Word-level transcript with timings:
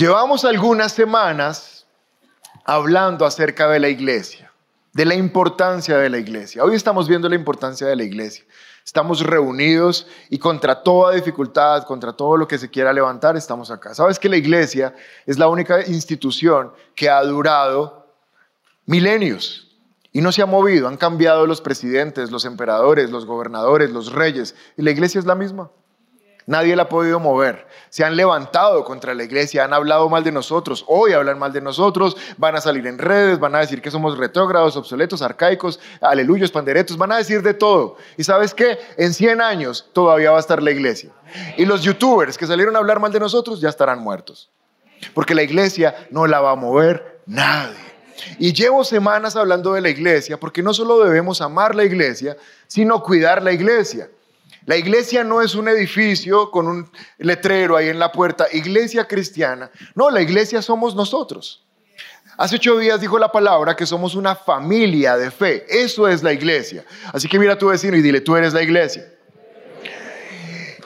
Llevamos 0.00 0.46
algunas 0.46 0.92
semanas 0.92 1.86
hablando 2.64 3.26
acerca 3.26 3.68
de 3.68 3.78
la 3.78 3.90
iglesia, 3.90 4.50
de 4.94 5.04
la 5.04 5.14
importancia 5.14 5.98
de 5.98 6.08
la 6.08 6.16
iglesia. 6.16 6.64
Hoy 6.64 6.74
estamos 6.74 7.06
viendo 7.06 7.28
la 7.28 7.34
importancia 7.34 7.86
de 7.86 7.96
la 7.96 8.04
iglesia. 8.04 8.42
Estamos 8.82 9.20
reunidos 9.20 10.06
y 10.30 10.38
contra 10.38 10.82
toda 10.82 11.12
dificultad, 11.14 11.84
contra 11.84 12.14
todo 12.14 12.38
lo 12.38 12.48
que 12.48 12.56
se 12.56 12.70
quiera 12.70 12.94
levantar, 12.94 13.36
estamos 13.36 13.70
acá. 13.70 13.92
¿Sabes 13.94 14.18
que 14.18 14.30
la 14.30 14.38
iglesia 14.38 14.94
es 15.26 15.38
la 15.38 15.48
única 15.48 15.86
institución 15.86 16.72
que 16.94 17.10
ha 17.10 17.22
durado 17.22 18.06
milenios 18.86 19.76
y 20.12 20.22
no 20.22 20.32
se 20.32 20.40
ha 20.40 20.46
movido? 20.46 20.88
Han 20.88 20.96
cambiado 20.96 21.46
los 21.46 21.60
presidentes, 21.60 22.30
los 22.30 22.46
emperadores, 22.46 23.10
los 23.10 23.26
gobernadores, 23.26 23.90
los 23.90 24.12
reyes 24.12 24.54
y 24.78 24.82
la 24.82 24.92
iglesia 24.92 25.18
es 25.18 25.26
la 25.26 25.34
misma. 25.34 25.70
Nadie 26.50 26.74
la 26.74 26.82
ha 26.82 26.88
podido 26.88 27.20
mover. 27.20 27.64
Se 27.90 28.02
han 28.02 28.16
levantado 28.16 28.84
contra 28.84 29.14
la 29.14 29.22
iglesia, 29.22 29.62
han 29.62 29.72
hablado 29.72 30.08
mal 30.08 30.24
de 30.24 30.32
nosotros. 30.32 30.84
Hoy 30.88 31.12
hablan 31.12 31.38
mal 31.38 31.52
de 31.52 31.60
nosotros, 31.60 32.16
van 32.38 32.56
a 32.56 32.60
salir 32.60 32.88
en 32.88 32.98
redes, 32.98 33.38
van 33.38 33.54
a 33.54 33.60
decir 33.60 33.80
que 33.80 33.92
somos 33.92 34.18
retrógrados, 34.18 34.76
obsoletos, 34.76 35.22
arcaicos, 35.22 35.78
aleluyos, 36.00 36.50
panderetos, 36.50 36.98
van 36.98 37.12
a 37.12 37.18
decir 37.18 37.40
de 37.42 37.54
todo. 37.54 37.98
¿Y 38.16 38.24
sabes 38.24 38.52
qué? 38.52 38.80
En 38.96 39.14
100 39.14 39.40
años 39.40 39.88
todavía 39.92 40.32
va 40.32 40.38
a 40.38 40.40
estar 40.40 40.60
la 40.60 40.72
iglesia. 40.72 41.12
Y 41.56 41.66
los 41.66 41.84
youtubers 41.84 42.36
que 42.36 42.48
salieron 42.48 42.74
a 42.74 42.80
hablar 42.80 42.98
mal 42.98 43.12
de 43.12 43.20
nosotros 43.20 43.60
ya 43.60 43.68
estarán 43.68 44.00
muertos. 44.00 44.50
Porque 45.14 45.36
la 45.36 45.44
iglesia 45.44 46.08
no 46.10 46.26
la 46.26 46.40
va 46.40 46.50
a 46.50 46.56
mover 46.56 47.20
nadie. 47.26 47.78
Y 48.40 48.52
llevo 48.52 48.82
semanas 48.82 49.36
hablando 49.36 49.74
de 49.74 49.82
la 49.82 49.88
iglesia 49.88 50.36
porque 50.36 50.64
no 50.64 50.74
solo 50.74 50.98
debemos 51.04 51.40
amar 51.42 51.76
la 51.76 51.84
iglesia, 51.84 52.36
sino 52.66 53.04
cuidar 53.04 53.40
la 53.40 53.52
iglesia. 53.52 54.10
La 54.70 54.76
iglesia 54.76 55.24
no 55.24 55.42
es 55.42 55.56
un 55.56 55.66
edificio 55.66 56.48
con 56.52 56.68
un 56.68 56.88
letrero 57.18 57.76
ahí 57.76 57.88
en 57.88 57.98
la 57.98 58.12
puerta, 58.12 58.46
iglesia 58.52 59.08
cristiana. 59.08 59.68
No, 59.96 60.10
la 60.10 60.22
iglesia 60.22 60.62
somos 60.62 60.94
nosotros. 60.94 61.66
Hace 62.38 62.54
ocho 62.54 62.78
días 62.78 63.00
dijo 63.00 63.18
la 63.18 63.32
palabra 63.32 63.74
que 63.74 63.84
somos 63.84 64.14
una 64.14 64.36
familia 64.36 65.16
de 65.16 65.32
fe. 65.32 65.66
Eso 65.68 66.06
es 66.06 66.22
la 66.22 66.32
iglesia. 66.32 66.84
Así 67.12 67.26
que 67.26 67.36
mira 67.36 67.54
a 67.54 67.58
tu 67.58 67.66
vecino 67.66 67.96
y 67.96 68.00
dile, 68.00 68.20
tú 68.20 68.36
eres 68.36 68.52
la 68.52 68.62
iglesia. 68.62 69.12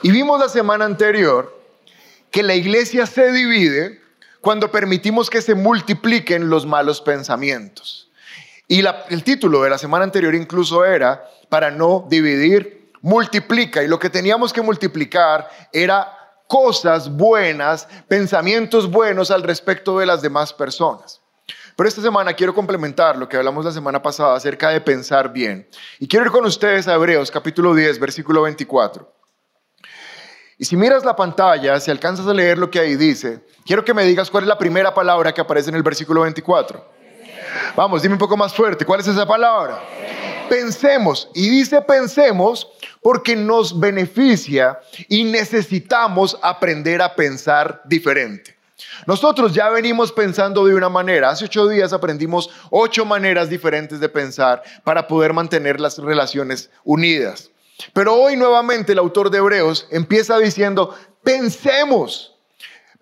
Y 0.01 0.09
vimos 0.09 0.39
la 0.39 0.49
semana 0.49 0.85
anterior 0.85 1.55
que 2.31 2.41
la 2.41 2.55
iglesia 2.55 3.05
se 3.05 3.31
divide 3.31 4.01
cuando 4.41 4.71
permitimos 4.71 5.29
que 5.29 5.43
se 5.43 5.53
multipliquen 5.53 6.49
los 6.49 6.65
malos 6.65 7.01
pensamientos. 7.01 8.09
Y 8.67 8.83
el 9.09 9.23
título 9.23 9.61
de 9.61 9.69
la 9.69 9.77
semana 9.77 10.05
anterior 10.05 10.33
incluso 10.33 10.83
era 10.85 11.29
para 11.49 11.69
no 11.69 12.07
dividir 12.09 12.74
multiplica 13.05 13.83
y 13.83 13.87
lo 13.87 13.99
que 13.99 14.09
teníamos 14.09 14.51
que 14.51 14.63
multiplicar 14.63 15.47
era 15.71 16.11
cosas 16.47 17.07
buenas, 17.15 17.87
pensamientos 18.07 18.89
buenos 18.89 19.29
al 19.29 19.43
respecto 19.43 19.99
de 19.99 20.07
las 20.07 20.23
demás 20.23 20.51
personas. 20.51 21.21
Pero 21.75 21.87
esta 21.87 22.01
semana 22.01 22.33
quiero 22.33 22.55
complementar 22.55 23.15
lo 23.15 23.29
que 23.29 23.37
hablamos 23.37 23.63
la 23.63 23.71
semana 23.71 24.01
pasada 24.01 24.35
acerca 24.35 24.69
de 24.69 24.81
pensar 24.81 25.31
bien. 25.31 25.69
Y 25.99 26.07
quiero 26.07 26.25
ir 26.25 26.31
con 26.31 26.45
ustedes 26.45 26.87
a 26.87 26.95
Hebreos 26.95 27.29
capítulo 27.29 27.75
10, 27.75 27.99
versículo 27.99 28.41
24. 28.41 29.13
Y 30.57 30.65
si 30.65 30.75
miras 30.75 31.05
la 31.05 31.15
pantalla, 31.15 31.79
si 31.79 31.91
alcanzas 31.91 32.25
a 32.25 32.33
leer 32.33 32.57
lo 32.57 32.71
que 32.71 32.79
ahí 32.79 32.95
dice, 32.95 33.45
quiero 33.67 33.85
que 33.85 33.93
me 33.93 34.03
digas 34.03 34.31
cuál 34.31 34.45
es 34.45 34.47
la 34.47 34.57
primera 34.57 34.95
palabra 34.95 35.31
que 35.31 35.41
aparece 35.41 35.69
en 35.69 35.75
el 35.75 35.83
versículo 35.83 36.21
24. 36.21 36.95
Vamos, 37.75 38.01
dime 38.01 38.13
un 38.13 38.19
poco 38.19 38.37
más 38.37 38.53
fuerte, 38.53 38.85
¿cuál 38.85 38.99
es 38.99 39.07
esa 39.07 39.25
palabra? 39.25 39.79
Pensemos, 40.49 41.29
y 41.33 41.49
dice 41.49 41.81
pensemos 41.81 42.67
porque 43.01 43.35
nos 43.35 43.79
beneficia 43.79 44.79
y 45.09 45.23
necesitamos 45.23 46.37
aprender 46.41 47.01
a 47.01 47.15
pensar 47.15 47.81
diferente. 47.85 48.55
Nosotros 49.05 49.53
ya 49.53 49.69
venimos 49.69 50.11
pensando 50.11 50.65
de 50.65 50.75
una 50.75 50.89
manera. 50.89 51.29
Hace 51.29 51.45
ocho 51.45 51.67
días 51.67 51.93
aprendimos 51.93 52.49
ocho 52.69 53.05
maneras 53.05 53.49
diferentes 53.49 53.99
de 53.99 54.09
pensar 54.09 54.63
para 54.83 55.07
poder 55.07 55.33
mantener 55.33 55.79
las 55.79 55.97
relaciones 55.97 56.69
unidas. 56.83 57.49
Pero 57.93 58.15
hoy 58.15 58.35
nuevamente 58.35 58.93
el 58.93 58.99
autor 58.99 59.29
de 59.29 59.39
Hebreos 59.39 59.87
empieza 59.91 60.37
diciendo, 60.37 60.95
pensemos. 61.23 62.34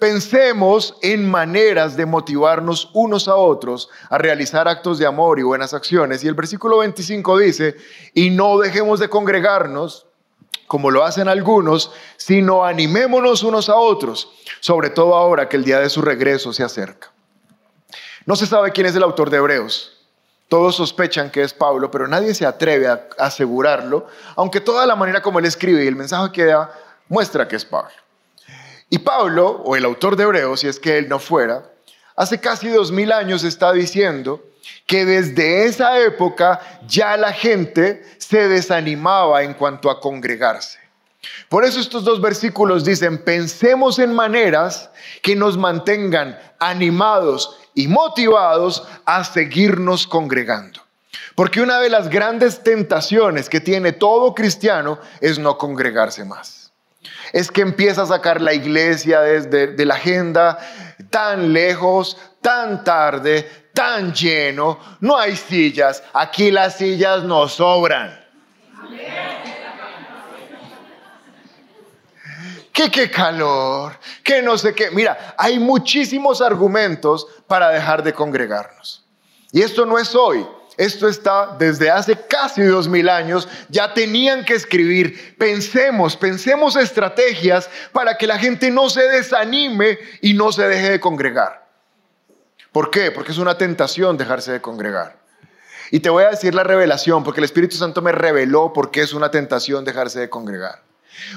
Pensemos 0.04 0.98
en 1.02 1.32
maneras 1.32 1.96
de 1.96 2.06
motivarnos 2.06 2.90
unos 2.92 3.30
a 3.30 3.36
otros 3.36 3.90
a 4.10 4.18
realizar 4.18 4.68
actos 4.68 5.00
de 5.00 5.06
amor 5.06 5.40
y 5.40 5.44
buenas 5.44 5.74
acciones. 5.74 6.22
Y 6.22 6.28
el 6.28 6.34
versículo 6.34 6.80
25 6.80 7.38
dice, 7.38 7.78
y 8.14 8.30
no 8.30 8.58
dejemos 8.58 9.00
de 9.00 9.08
congregarnos 9.08 10.06
como 10.68 10.92
lo 10.92 11.06
hacen 11.06 11.30
algunos, 11.30 11.94
sino 12.18 12.66
animémonos 12.66 13.44
unos 13.44 13.70
a 13.70 13.78
otros, 13.78 14.30
sobre 14.60 14.90
todo 14.90 15.16
ahora 15.16 15.48
que 15.48 15.56
el 15.56 15.64
día 15.64 15.80
de 15.80 15.90
su 15.90 16.02
regreso 16.02 16.52
se 16.52 16.66
acerca. 16.66 17.14
No 18.26 18.36
se 18.36 18.46
sabe 18.46 18.74
quién 18.74 18.88
es 18.88 18.96
el 18.98 19.04
autor 19.04 19.30
de 19.30 19.38
Hebreos. 19.38 20.06
Todos 20.50 20.76
sospechan 20.76 21.32
que 21.32 21.44
es 21.44 21.54
Pablo, 21.54 21.90
pero 21.90 22.10
nadie 22.10 22.34
se 22.34 22.46
atreve 22.46 22.90
a 22.90 23.08
asegurarlo, 23.18 24.08
aunque 24.36 24.60
toda 24.60 24.86
la 24.86 24.98
manera 24.98 25.22
como 25.22 25.40
él 25.40 25.46
escribe 25.46 25.86
y 25.86 25.88
el 25.88 25.96
mensaje 25.96 26.30
que 26.34 26.44
da 26.44 26.74
muestra 27.08 27.48
que 27.48 27.56
es 27.56 27.64
Pablo. 27.64 28.03
Y 28.90 29.00
Pablo, 29.00 29.62
o 29.66 29.76
el 29.76 29.86
autor 29.86 30.16
de 30.16 30.24
Hebreos, 30.24 30.60
si 30.60 30.68
es 30.68 30.80
que 30.80 30.98
él 30.98 31.10
no 31.10 31.20
fuera, 31.20 31.64
hace 32.16 32.40
casi 32.40 32.70
dos 32.70 32.92
mil 32.92 33.12
años 33.12 33.44
está 33.44 33.72
diciendo 33.74 34.44
que 34.86 35.06
desde 35.06 35.66
esa 35.66 36.00
época 36.00 36.60
ya 36.88 37.18
la 37.18 37.34
gente 37.34 38.04
se 38.18 38.48
desanimaba 38.48 39.44
en 39.44 39.54
cuanto 39.54 39.90
a 39.90 40.00
congregarse. 40.00 40.80
Por 41.50 41.64
eso 41.64 41.80
estos 41.80 42.04
dos 42.04 42.22
versículos 42.22 42.84
dicen, 42.84 43.18
pensemos 43.24 43.98
en 44.00 44.14
maneras 44.14 44.90
que 45.22 45.36
nos 45.36 45.58
mantengan 45.58 46.38
animados 46.60 47.58
y 47.74 47.88
motivados 47.88 48.86
a 49.06 49.24
seguirnos 49.24 50.06
congregando. 50.06 50.82
Porque 51.36 51.62
una 51.62 51.80
de 51.80 51.90
las 51.90 52.10
grandes 52.10 52.62
tentaciones 52.62 53.50
que 53.50 53.62
tiene 53.62 53.94
todo 53.94 54.36
cristiano 54.36 55.00
es 55.22 55.40
no 55.40 55.58
congregarse 55.58 56.26
más 56.26 56.63
es 57.32 57.52
que 57.52 57.62
empieza 57.62 58.04
a 58.04 58.08
sacar 58.08 58.42
la 58.42 58.54
iglesia 58.54 59.22
desde 59.22 59.68
de 59.68 59.86
la 59.86 59.96
agenda 59.96 60.58
tan 61.10 61.54
lejos, 61.54 62.18
tan 62.42 62.84
tarde, 62.84 63.70
tan 63.74 64.14
lleno, 64.14 64.80
no 65.00 65.18
hay 65.18 65.36
sillas, 65.36 66.04
aquí 66.14 66.52
las 66.52 66.78
sillas 66.78 67.24
no 67.24 67.48
sobran. 67.48 68.22
Que 72.72 72.90
qué 72.90 73.10
calor, 73.12 73.94
que 74.24 74.42
no 74.42 74.58
sé 74.58 74.74
qué. 74.74 74.90
Mira, 74.90 75.36
hay 75.38 75.60
muchísimos 75.60 76.42
argumentos 76.42 77.28
para 77.46 77.70
dejar 77.70 78.02
de 78.02 78.14
congregarnos. 78.14 79.06
Y 79.52 79.62
esto 79.62 79.86
no 79.86 80.00
es 80.00 80.16
hoy, 80.16 80.44
esto 80.78 81.08
está 81.08 81.56
desde 81.58 81.92
hace 81.92 82.18
casi 82.28 82.64
dos 82.64 82.88
mil 82.88 83.10
años. 83.10 83.48
Ya 83.70 83.94
tenían 83.94 84.44
que 84.44 84.56
escribir. 84.56 85.36
Pensemos, 85.38 86.18
pensemos 86.18 86.76
estrategias 86.76 87.70
para 87.92 88.18
que 88.18 88.28
la 88.28 88.40
gente 88.40 88.72
no 88.72 88.90
se 88.90 89.04
desanime 89.04 90.00
y 90.22 90.34
no 90.34 90.52
se 90.52 90.68
deje 90.68 90.92
de 90.92 91.00
congregar. 91.00 91.68
¿Por 92.72 92.90
qué? 92.90 93.12
Porque 93.12 93.32
es 93.32 93.38
una 93.38 93.58
tentación 93.58 94.18
dejarse 94.18 94.52
de 94.52 94.62
congregar. 94.62 95.18
Y 95.92 96.00
te 96.00 96.10
voy 96.10 96.24
a 96.24 96.32
decir 96.32 96.56
la 96.56 96.64
revelación, 96.64 97.24
porque 97.24 97.40
el 97.40 97.46
Espíritu 97.46 97.76
Santo 97.76 98.02
me 98.02 98.12
reveló 98.12 98.74
por 98.74 98.90
qué 98.90 99.02
es 99.02 99.14
una 99.14 99.30
tentación 99.30 99.86
dejarse 99.86 100.20
de 100.20 100.30
congregar. 100.30 100.82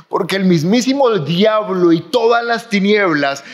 Porque 0.08 0.36
el 0.36 0.46
mismísimo 0.46 1.10
diablo 1.19 1.92
y 1.92 2.00
todas 2.00 2.42
las 2.42 2.70
tinieblas 2.70 3.44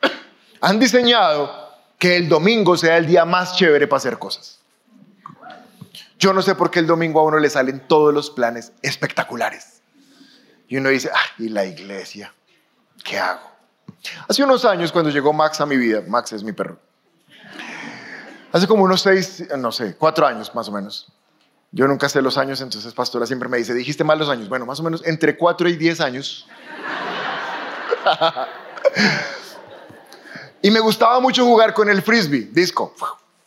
han 0.60 0.80
diseñado 0.80 1.62
que 1.96 2.16
el 2.16 2.28
domingo 2.28 2.76
sea 2.76 2.96
el 2.96 3.06
día 3.06 3.24
más 3.24 3.54
chévere 3.56 3.86
para 3.86 3.98
hacer 3.98 4.18
cosas. 4.18 4.61
Yo 6.22 6.32
no 6.32 6.40
sé 6.40 6.54
por 6.54 6.70
qué 6.70 6.78
el 6.78 6.86
domingo 6.86 7.18
a 7.18 7.24
uno 7.24 7.40
le 7.40 7.50
salen 7.50 7.80
todos 7.88 8.14
los 8.14 8.30
planes 8.30 8.70
espectaculares. 8.80 9.82
Y 10.68 10.76
uno 10.76 10.90
dice, 10.90 11.10
ah, 11.12 11.24
¿y 11.36 11.48
la 11.48 11.64
iglesia? 11.64 12.32
¿Qué 13.02 13.18
hago? 13.18 13.50
Hace 14.28 14.44
unos 14.44 14.64
años, 14.64 14.92
cuando 14.92 15.10
llegó 15.10 15.32
Max 15.32 15.60
a 15.60 15.66
mi 15.66 15.76
vida, 15.76 16.00
Max 16.06 16.32
es 16.32 16.44
mi 16.44 16.52
perro. 16.52 16.78
Hace 18.52 18.68
como 18.68 18.84
unos 18.84 19.02
seis, 19.02 19.48
no 19.58 19.72
sé, 19.72 19.96
cuatro 19.96 20.24
años 20.24 20.54
más 20.54 20.68
o 20.68 20.70
menos. 20.70 21.12
Yo 21.72 21.88
nunca 21.88 22.08
sé 22.08 22.22
los 22.22 22.38
años, 22.38 22.60
entonces 22.60 22.94
pastora 22.94 23.26
siempre 23.26 23.48
me 23.48 23.58
dice, 23.58 23.74
dijiste 23.74 24.04
mal 24.04 24.20
los 24.20 24.28
años. 24.28 24.48
Bueno, 24.48 24.64
más 24.64 24.78
o 24.78 24.84
menos 24.84 25.04
entre 25.04 25.36
cuatro 25.36 25.68
y 25.68 25.74
diez 25.74 26.00
años. 26.00 26.46
y 30.62 30.70
me 30.70 30.78
gustaba 30.78 31.18
mucho 31.18 31.44
jugar 31.44 31.74
con 31.74 31.90
el 31.90 32.00
frisbee, 32.00 32.48
disco. 32.52 32.94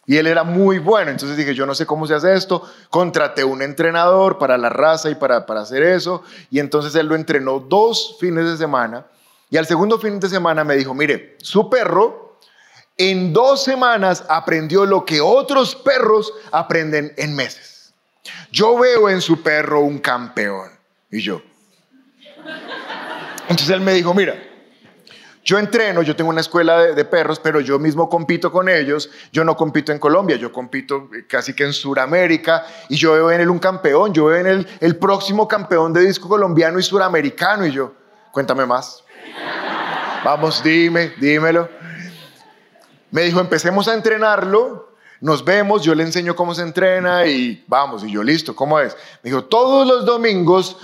Y 0.07 0.17
él 0.17 0.27
era 0.27 0.43
muy 0.43 0.79
bueno. 0.79 1.11
Entonces 1.11 1.37
dije, 1.37 1.55
yo 1.55 1.65
no 1.65 1.73
sé 1.73 1.85
cómo 1.85 2.05
se 2.05 2.13
hace 2.13 2.33
esto. 2.33 2.61
Contraté 2.89 3.43
un 3.43 3.61
entrenador 3.61 4.37
para 4.37 4.57
la 4.57 4.69
raza 4.69 5.09
y 5.09 5.15
para, 5.15 5.45
para 5.45 5.61
hacer 5.61 5.83
eso. 5.83 6.23
Y 6.51 6.59
entonces 6.59 6.93
él 6.95 7.07
lo 7.07 7.15
entrenó 7.15 7.59
dos 7.59 8.17
fines 8.19 8.45
de 8.45 8.57
semana. 8.57 9.05
Y 9.49 9.57
al 9.57 9.65
segundo 9.65 9.97
fin 9.99 10.19
de 10.19 10.29
semana 10.29 10.63
me 10.63 10.75
dijo, 10.75 10.93
mire, 10.93 11.37
su 11.41 11.69
perro 11.69 12.39
en 12.97 13.33
dos 13.33 13.63
semanas 13.63 14.23
aprendió 14.29 14.85
lo 14.85 15.05
que 15.05 15.21
otros 15.21 15.75
perros 15.75 16.31
aprenden 16.51 17.13
en 17.17 17.35
meses. 17.35 17.93
Yo 18.51 18.77
veo 18.77 19.09
en 19.09 19.21
su 19.21 19.41
perro 19.41 19.81
un 19.81 19.99
campeón. 19.99 20.71
Y 21.11 21.21
yo. 21.21 21.41
Entonces 23.43 23.69
él 23.69 23.81
me 23.81 23.93
dijo, 23.93 24.13
mira, 24.13 24.35
Yo 25.45 25.59
entreno, 25.59 26.01
yo 26.01 26.15
tengo 26.15 26.31
una 26.31 26.41
escuela 26.41 26.79
de, 26.79 27.05
perros, 27.05 27.39
pero 27.39 27.59
yo 27.59 27.77
mismo 27.77 28.09
compito 28.09 28.51
con 28.51 28.67
ellos. 28.67 29.11
Yo 29.31 29.43
no 29.43 29.55
compito 29.55 29.91
en 29.91 29.99
Colombia, 29.99 30.37
yo 30.37 30.51
compito 30.51 31.07
casi 31.27 31.53
que 31.53 31.63
en 31.63 31.71
Sudamérica 31.71 32.65
y 32.89 32.95
yo 32.95 33.13
veo 33.13 33.31
en 33.31 33.41
él 33.41 33.49
un 33.51 33.59
campeón, 33.59 34.11
yo 34.11 34.25
veo 34.25 34.37
en 34.37 34.47
él 34.47 34.67
el 34.79 34.95
próximo 34.95 35.47
campeón 35.47 35.93
de 35.93 36.01
disco 36.01 36.27
colombiano 36.27 36.79
y 36.79 36.83
suramericano 36.83 37.67
y 37.67 37.71
yo, 37.71 37.93
cuéntame 38.31 38.65
más. 38.65 39.03
Vamos, 40.23 40.63
dime, 40.63 41.13
dímelo. 41.19 41.69
Me 43.11 43.21
dijo, 43.21 43.39
empecemos 43.39 43.87
a 43.87 43.93
entrenarlo, 43.93 44.95
nos 45.21 45.45
vemos, 45.45 45.83
yo 45.83 45.93
le 45.93 46.01
enseño 46.01 46.35
cómo 46.35 46.55
se 46.55 46.63
entrena 46.63 47.27
y 47.27 47.63
vamos, 47.67 48.03
y 48.03 48.11
yo 48.11 48.23
listo, 48.23 48.55
¿cómo 48.55 48.79
es? 48.79 48.97
Me 49.21 49.29
dijo, 49.29 49.43
todos 49.43 49.85
los 49.85 50.07
domingos. 50.07 50.79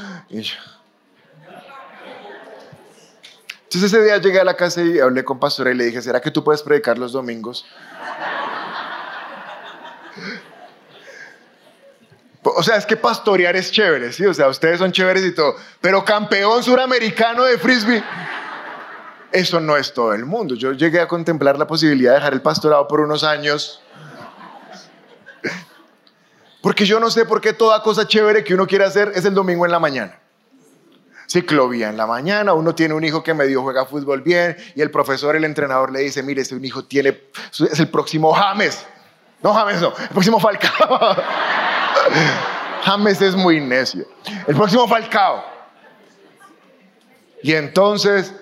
Entonces 3.73 3.93
ese 3.93 4.03
día 4.03 4.17
llegué 4.17 4.37
a 4.37 4.43
la 4.43 4.57
casa 4.57 4.81
y 4.81 4.99
hablé 4.99 5.23
con 5.23 5.39
Pastora 5.39 5.71
y 5.71 5.75
le 5.75 5.85
dije, 5.85 6.01
¿será 6.01 6.19
que 6.19 6.29
tú 6.29 6.43
puedes 6.43 6.61
predicar 6.61 6.97
los 6.97 7.13
domingos? 7.13 7.65
O 12.43 12.61
sea, 12.63 12.75
es 12.75 12.85
que 12.85 12.97
pastorear 12.97 13.55
es 13.55 13.71
chévere, 13.71 14.11
¿sí? 14.11 14.25
O 14.25 14.33
sea, 14.33 14.49
ustedes 14.49 14.79
son 14.79 14.91
chéveres 14.91 15.23
y 15.23 15.33
todo. 15.33 15.55
Pero 15.79 16.03
campeón 16.03 16.61
suramericano 16.61 17.45
de 17.45 17.57
frisbee. 17.57 18.03
Eso 19.31 19.61
no 19.61 19.77
es 19.77 19.93
todo 19.93 20.13
el 20.13 20.25
mundo. 20.25 20.55
Yo 20.55 20.73
llegué 20.73 20.99
a 20.99 21.07
contemplar 21.07 21.57
la 21.57 21.65
posibilidad 21.65 22.11
de 22.11 22.17
dejar 22.17 22.33
el 22.33 22.41
pastorado 22.41 22.89
por 22.89 22.99
unos 22.99 23.23
años. 23.23 23.81
Porque 26.61 26.85
yo 26.85 26.99
no 26.99 27.09
sé 27.09 27.23
por 27.23 27.39
qué 27.39 27.53
toda 27.53 27.81
cosa 27.83 28.05
chévere 28.05 28.43
que 28.43 28.53
uno 28.53 28.67
quiere 28.67 28.83
hacer 28.83 29.13
es 29.15 29.23
el 29.23 29.33
domingo 29.33 29.65
en 29.65 29.71
la 29.71 29.79
mañana. 29.79 30.20
Ciclovía 31.31 31.87
en 31.87 31.95
la 31.95 32.05
mañana, 32.05 32.51
uno 32.53 32.75
tiene 32.75 32.93
un 32.93 33.05
hijo 33.05 33.23
que 33.23 33.33
medio 33.33 33.61
juega 33.61 33.85
fútbol 33.85 34.21
bien 34.21 34.57
y 34.75 34.81
el 34.81 34.91
profesor, 34.91 35.33
el 35.37 35.45
entrenador 35.45 35.89
le 35.89 36.01
dice, 36.01 36.21
mire, 36.21 36.43
un 36.51 36.65
hijo 36.65 36.83
tiene, 36.83 37.21
es 37.51 37.79
el 37.79 37.87
próximo 37.87 38.33
James. 38.33 38.85
No, 39.41 39.53
James 39.53 39.79
no, 39.79 39.93
el 39.97 40.09
próximo 40.09 40.41
Falcao. 40.41 40.99
James 42.83 43.21
es 43.21 43.35
muy 43.35 43.61
necio. 43.61 44.05
El 44.45 44.55
próximo 44.55 44.85
Falcao. 44.89 45.41
Y 47.41 47.53
entonces 47.53 48.33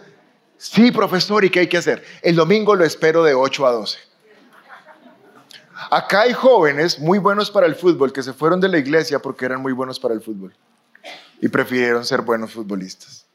Sí, 0.58 0.92
profesor, 0.92 1.46
¿y 1.46 1.50
qué 1.50 1.62
hay 1.62 1.68
que 1.68 1.78
hacer? 1.78 2.04
El 2.22 2.36
domingo 2.36 2.76
lo 2.76 2.84
espero 2.84 3.24
de 3.24 3.34
8 3.34 3.66
a 3.66 3.72
12. 3.72 3.98
Acá 5.90 6.22
hay 6.24 6.34
jóvenes 6.34 7.00
muy 7.00 7.18
buenos 7.18 7.50
para 7.50 7.66
el 7.66 7.76
fútbol 7.76 8.12
que 8.12 8.22
se 8.22 8.34
fueron 8.34 8.60
de 8.60 8.68
la 8.68 8.78
iglesia 8.78 9.20
porque 9.20 9.46
eran 9.46 9.62
muy 9.62 9.72
buenos 9.72 10.02
para 10.02 10.14
el 10.14 10.22
fútbol 10.22 10.54
y 11.42 11.48
prefirieron 11.48 12.06
ser 12.06 12.22
buenos 12.22 12.52
futbolistas. 12.52 13.26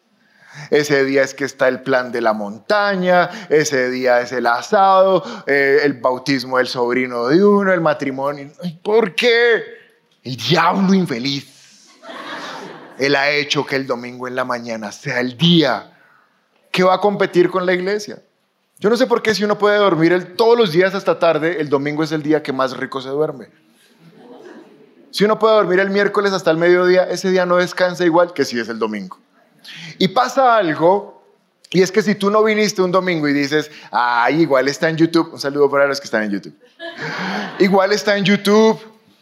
Ese 0.71 1.05
día 1.05 1.23
es 1.23 1.35
que 1.35 1.45
está 1.45 1.67
el 1.69 1.83
plan 1.83 2.13
de 2.13 2.21
la 2.21 2.33
montaña, 2.33 3.29
ese 3.49 3.91
día 3.91 4.21
es 4.21 4.31
el 4.33 4.47
asado, 4.47 5.25
eh, 5.47 5.81
el 5.83 5.95
bautismo 5.95 6.59
del 6.59 6.69
sobrino 6.69 7.27
de 7.27 7.45
uno, 7.45 7.73
el 7.73 7.81
matrimonio. 7.81 8.53
¿Por 8.83 9.15
qué? 9.15 9.65
El 10.23 10.37
diablo 10.37 10.95
infeliz. 10.95 11.89
Él 12.99 13.17
ha 13.17 13.31
hecho 13.31 13.67
que 13.67 13.75
el 13.75 13.87
domingo 13.87 14.29
en 14.29 14.37
la 14.37 14.45
mañana 14.45 14.93
sea 14.93 15.19
el 15.19 15.37
día 15.37 15.91
¿Qué 16.75 16.83
va 16.83 16.95
a 16.95 17.01
competir 17.01 17.51
con 17.51 17.67
la 17.67 17.73
iglesia. 17.73 18.21
Yo 18.81 18.91
no 18.91 18.97
sé 18.97 19.07
por 19.07 19.23
qué 19.23 19.33
si 19.33 19.45
uno 19.45 19.57
puede 19.57 19.79
dormir 19.79 20.35
todos 20.37 20.59
los 20.59 20.73
días 20.73 20.93
hasta 20.93 21.21
tarde, 21.21 21.61
el 21.61 21.69
domingo 21.69 22.03
es 22.03 22.11
el 22.11 22.21
día 22.21 22.43
que 22.43 22.53
más 22.53 22.77
rico 22.77 23.01
se 23.01 23.11
duerme. 23.11 23.47
Si 25.15 25.23
uno 25.23 25.39
puede 25.39 25.55
dormir 25.55 25.79
el 25.79 25.91
miércoles 25.91 26.33
hasta 26.33 26.51
el 26.51 26.57
mediodía, 26.57 27.05
ese 27.05 27.31
día 27.31 27.47
no 27.47 27.59
descansa 27.59 28.05
igual 28.05 28.33
que 28.33 28.45
si 28.45 28.59
es 28.59 28.69
el 28.69 28.81
domingo. 28.81 29.17
Y 29.97 30.09
pasa 30.09 30.57
algo, 30.57 31.23
y 31.71 31.83
es 31.83 31.93
que 31.93 32.03
si 32.03 32.17
tú 32.17 32.33
no 32.33 32.43
viniste 32.43 32.83
un 32.83 32.91
domingo 32.91 33.29
y 33.29 33.33
dices, 33.33 33.71
ay, 33.93 34.41
igual 34.41 34.67
está 34.67 34.89
en 34.89 34.97
YouTube, 34.97 35.33
un 35.33 35.39
saludo 35.39 35.71
para 35.71 35.87
los 35.87 36.01
que 36.01 36.07
están 36.07 36.25
en 36.25 36.33
YouTube, 36.33 36.59
igual 37.61 37.93
está 37.93 38.17
en 38.17 38.25
YouTube, 38.25 38.77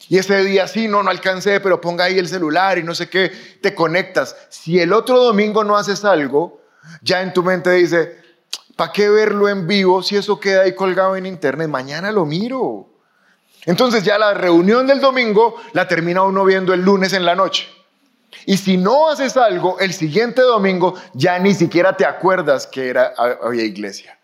y 0.09 0.17
ese 0.17 0.43
día 0.43 0.67
sí, 0.67 0.89
no, 0.89 1.03
no 1.03 1.11
alcancé, 1.11 1.61
pero 1.61 1.79
ponga 1.79 2.05
ahí 2.05 2.19
el 2.19 2.27
celular 2.27 2.79
y 2.79 2.83
no 2.83 2.94
sé 2.94 3.11
qué, 3.11 3.31
te 3.61 3.75
conectas. 3.75 4.35
Si 4.49 4.81
el 4.81 4.94
otro 4.94 5.23
domingo 5.23 5.62
no 5.62 5.77
haces 5.77 6.06
algo, 6.06 6.62
ya 7.03 7.21
en 7.21 7.35
tu 7.35 7.43
mente 7.43 7.71
dice, 7.71 8.17
¿para 8.77 8.93
qué 8.93 9.11
verlo 9.11 9.47
en 9.50 9.67
vivo 9.67 10.03
si 10.03 10.17
eso 10.17 10.41
queda 10.41 10.62
ahí 10.62 10.75
colgado 10.75 11.17
en 11.17 11.27
internet? 11.27 11.69
Mañana 11.69 12.11
lo 12.12 12.25
miro. 12.25 12.92
Entonces 13.67 14.03
ya 14.03 14.19
la 14.19 14.35
reunión 14.35 14.87
del 14.87 15.00
domingo 15.00 15.56
la 15.73 15.87
termina 15.87 16.23
uno 16.23 16.44
viendo 16.44 16.75
el 16.75 16.82
lunes 16.82 17.12
en 17.12 17.25
la 17.25 17.35
noche. 17.35 17.69
Y 18.47 18.56
si 18.56 18.76
no 18.76 19.09
haces 19.09 19.37
algo, 19.37 19.79
el 19.79 19.93
siguiente 19.93 20.43
domingo 20.43 20.94
ya 21.14 21.38
ni 21.38 21.55
siquiera 21.55 21.97
te 21.97 22.05
acuerdas 22.05 22.67
que 22.67 22.88
era, 22.88 23.12
había 23.43 23.62
iglesia. 23.62 24.19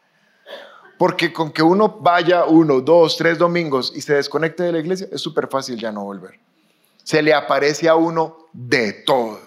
Porque 0.97 1.33
con 1.33 1.53
que 1.53 1.63
uno 1.63 1.99
vaya 2.01 2.45
uno, 2.45 2.81
dos, 2.81 3.17
tres 3.17 3.39
domingos 3.39 3.93
y 3.95 4.01
se 4.01 4.15
desconecte 4.15 4.65
de 4.65 4.73
la 4.73 4.79
iglesia, 4.79 5.07
es 5.13 5.21
súper 5.21 5.47
fácil 5.47 5.79
ya 5.79 5.93
no 5.93 6.05
volver. 6.05 6.41
Se 7.05 7.23
le 7.23 7.33
aparece 7.33 7.89
a 7.89 7.95
uno 7.95 8.49
de 8.53 8.93
todo. 8.93 9.39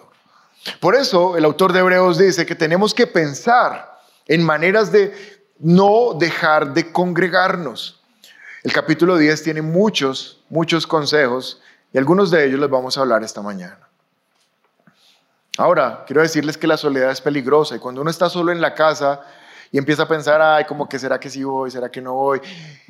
Por 0.79 0.95
eso 0.95 1.35
el 1.35 1.43
autor 1.43 1.73
de 1.73 1.79
Hebreos 1.79 2.17
dice 2.17 2.45
que 2.45 2.55
tenemos 2.55 2.93
que 2.93 3.07
pensar 3.07 3.99
en 4.27 4.43
maneras 4.43 4.91
de 4.91 5.13
no 5.59 6.13
dejar 6.17 6.73
de 6.73 6.91
congregarnos. 6.91 8.00
El 8.63 8.71
capítulo 8.73 9.17
10 9.17 9.41
tiene 9.41 9.61
muchos, 9.63 10.39
muchos 10.49 10.85
consejos 10.85 11.59
y 11.91 11.97
algunos 11.97 12.29
de 12.29 12.45
ellos 12.45 12.59
les 12.59 12.69
vamos 12.69 12.95
a 12.95 13.01
hablar 13.01 13.23
esta 13.23 13.41
mañana. 13.41 13.79
Ahora, 15.57 16.03
quiero 16.05 16.21
decirles 16.21 16.57
que 16.57 16.67
la 16.67 16.77
soledad 16.77 17.11
es 17.11 17.21
peligrosa 17.21 17.75
y 17.75 17.79
cuando 17.79 18.01
uno 18.01 18.11
está 18.11 18.29
solo 18.29 18.51
en 18.51 18.61
la 18.61 18.75
casa 18.75 19.21
y 19.71 19.79
empieza 19.79 20.03
a 20.03 20.07
pensar, 20.07 20.41
ay, 20.41 20.65
como 20.65 20.87
que 20.87 20.99
será 20.99 21.19
que 21.19 21.29
sí 21.29 21.43
voy, 21.43 21.71
será 21.71 21.89
que 21.89 22.01
no 22.01 22.13
voy, 22.13 22.39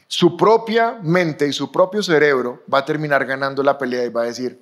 su 0.08 0.36
propia 0.36 0.98
mente 1.02 1.48
y 1.48 1.54
su 1.54 1.72
propio 1.72 2.04
cerebro 2.04 2.64
va 2.72 2.80
a 2.80 2.86
terminar 2.86 3.26
ganando 3.26 3.64
la 3.64 3.78
pelea 3.78 4.04
y 4.04 4.10
va 4.10 4.24
a 4.24 4.26
decir, 4.26 4.60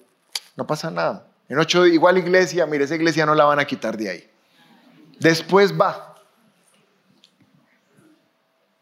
no 0.56 0.68
pasa 0.68 0.92
nada, 0.92 1.26
en 1.48 1.58
ocho, 1.58 1.88
igual 1.88 2.20
iglesia, 2.20 2.68
mire, 2.68 2.84
esa 2.84 2.96
iglesia 2.96 3.26
no 3.26 3.34
la 3.34 3.46
van 3.46 3.60
a 3.60 3.66
quitar 3.66 3.98
de 3.98 4.10
ahí. 4.10 4.30
Después 5.20 5.74
va. 5.74 6.09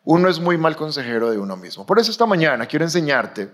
Uno 0.09 0.29
es 0.29 0.39
muy 0.39 0.57
mal 0.57 0.77
consejero 0.77 1.29
de 1.29 1.37
uno 1.37 1.57
mismo. 1.57 1.85
Por 1.85 1.99
eso 1.99 2.11
esta 2.11 2.25
mañana 2.25 2.65
quiero 2.65 2.85
enseñarte 2.85 3.51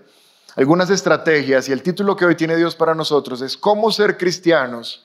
algunas 0.54 0.88
estrategias 0.88 1.68
y 1.68 1.72
el 1.72 1.82
título 1.82 2.14
que 2.14 2.24
hoy 2.24 2.36
tiene 2.36 2.54
Dios 2.56 2.76
para 2.76 2.94
nosotros 2.94 3.42
es 3.42 3.56
cómo 3.56 3.90
ser 3.90 4.16
cristianos 4.16 5.04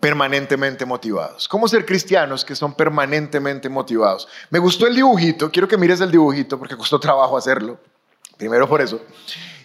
permanentemente 0.00 0.86
motivados. 0.86 1.46
¿Cómo 1.46 1.68
ser 1.68 1.84
cristianos 1.84 2.42
que 2.42 2.56
son 2.56 2.72
permanentemente 2.72 3.68
motivados? 3.68 4.26
Me 4.48 4.58
gustó 4.58 4.86
el 4.86 4.96
dibujito, 4.96 5.50
quiero 5.50 5.68
que 5.68 5.76
mires 5.76 6.00
el 6.00 6.10
dibujito 6.10 6.58
porque 6.58 6.74
costó 6.74 6.98
trabajo 6.98 7.36
hacerlo. 7.36 7.78
Primero 8.38 8.66
por 8.66 8.80
eso. 8.80 8.98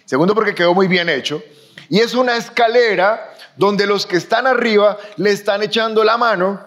Segundo, 0.04 0.34
porque 0.34 0.54
quedó 0.54 0.74
muy 0.74 0.88
bien 0.88 1.08
hecho. 1.08 1.42
Y 1.88 2.00
es 2.00 2.12
una 2.12 2.36
escalera 2.36 3.32
donde 3.56 3.86
los 3.86 4.04
que 4.04 4.18
están 4.18 4.46
arriba 4.46 4.98
le 5.16 5.30
están 5.30 5.62
echando 5.62 6.04
la 6.04 6.18
mano. 6.18 6.62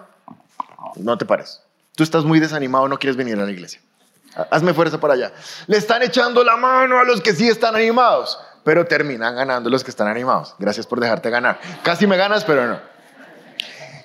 No 0.96 1.16
te 1.16 1.24
pares. 1.24 1.61
Tú 1.94 2.02
estás 2.02 2.24
muy 2.24 2.40
desanimado, 2.40 2.88
no 2.88 2.98
quieres 2.98 3.16
venir 3.16 3.38
a 3.38 3.44
la 3.44 3.50
iglesia. 3.50 3.80
Hazme 4.50 4.72
fuerza 4.72 4.98
para 4.98 5.14
allá. 5.14 5.32
Le 5.66 5.76
están 5.76 6.02
echando 6.02 6.42
la 6.42 6.56
mano 6.56 6.98
a 6.98 7.04
los 7.04 7.20
que 7.20 7.34
sí 7.34 7.48
están 7.48 7.76
animados, 7.76 8.38
pero 8.64 8.86
terminan 8.86 9.36
ganando 9.36 9.68
los 9.68 9.84
que 9.84 9.90
están 9.90 10.08
animados. 10.08 10.54
Gracias 10.58 10.86
por 10.86 11.00
dejarte 11.00 11.28
ganar. 11.28 11.60
Casi 11.82 12.06
me 12.06 12.16
ganas, 12.16 12.44
pero 12.44 12.66
no. 12.66 12.80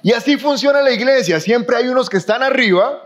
Y 0.03 0.11
así 0.11 0.37
funciona 0.37 0.81
la 0.81 0.91
iglesia. 0.91 1.39
Siempre 1.39 1.77
hay 1.77 1.87
unos 1.87 2.09
que 2.09 2.17
están 2.17 2.43
arriba, 2.43 3.03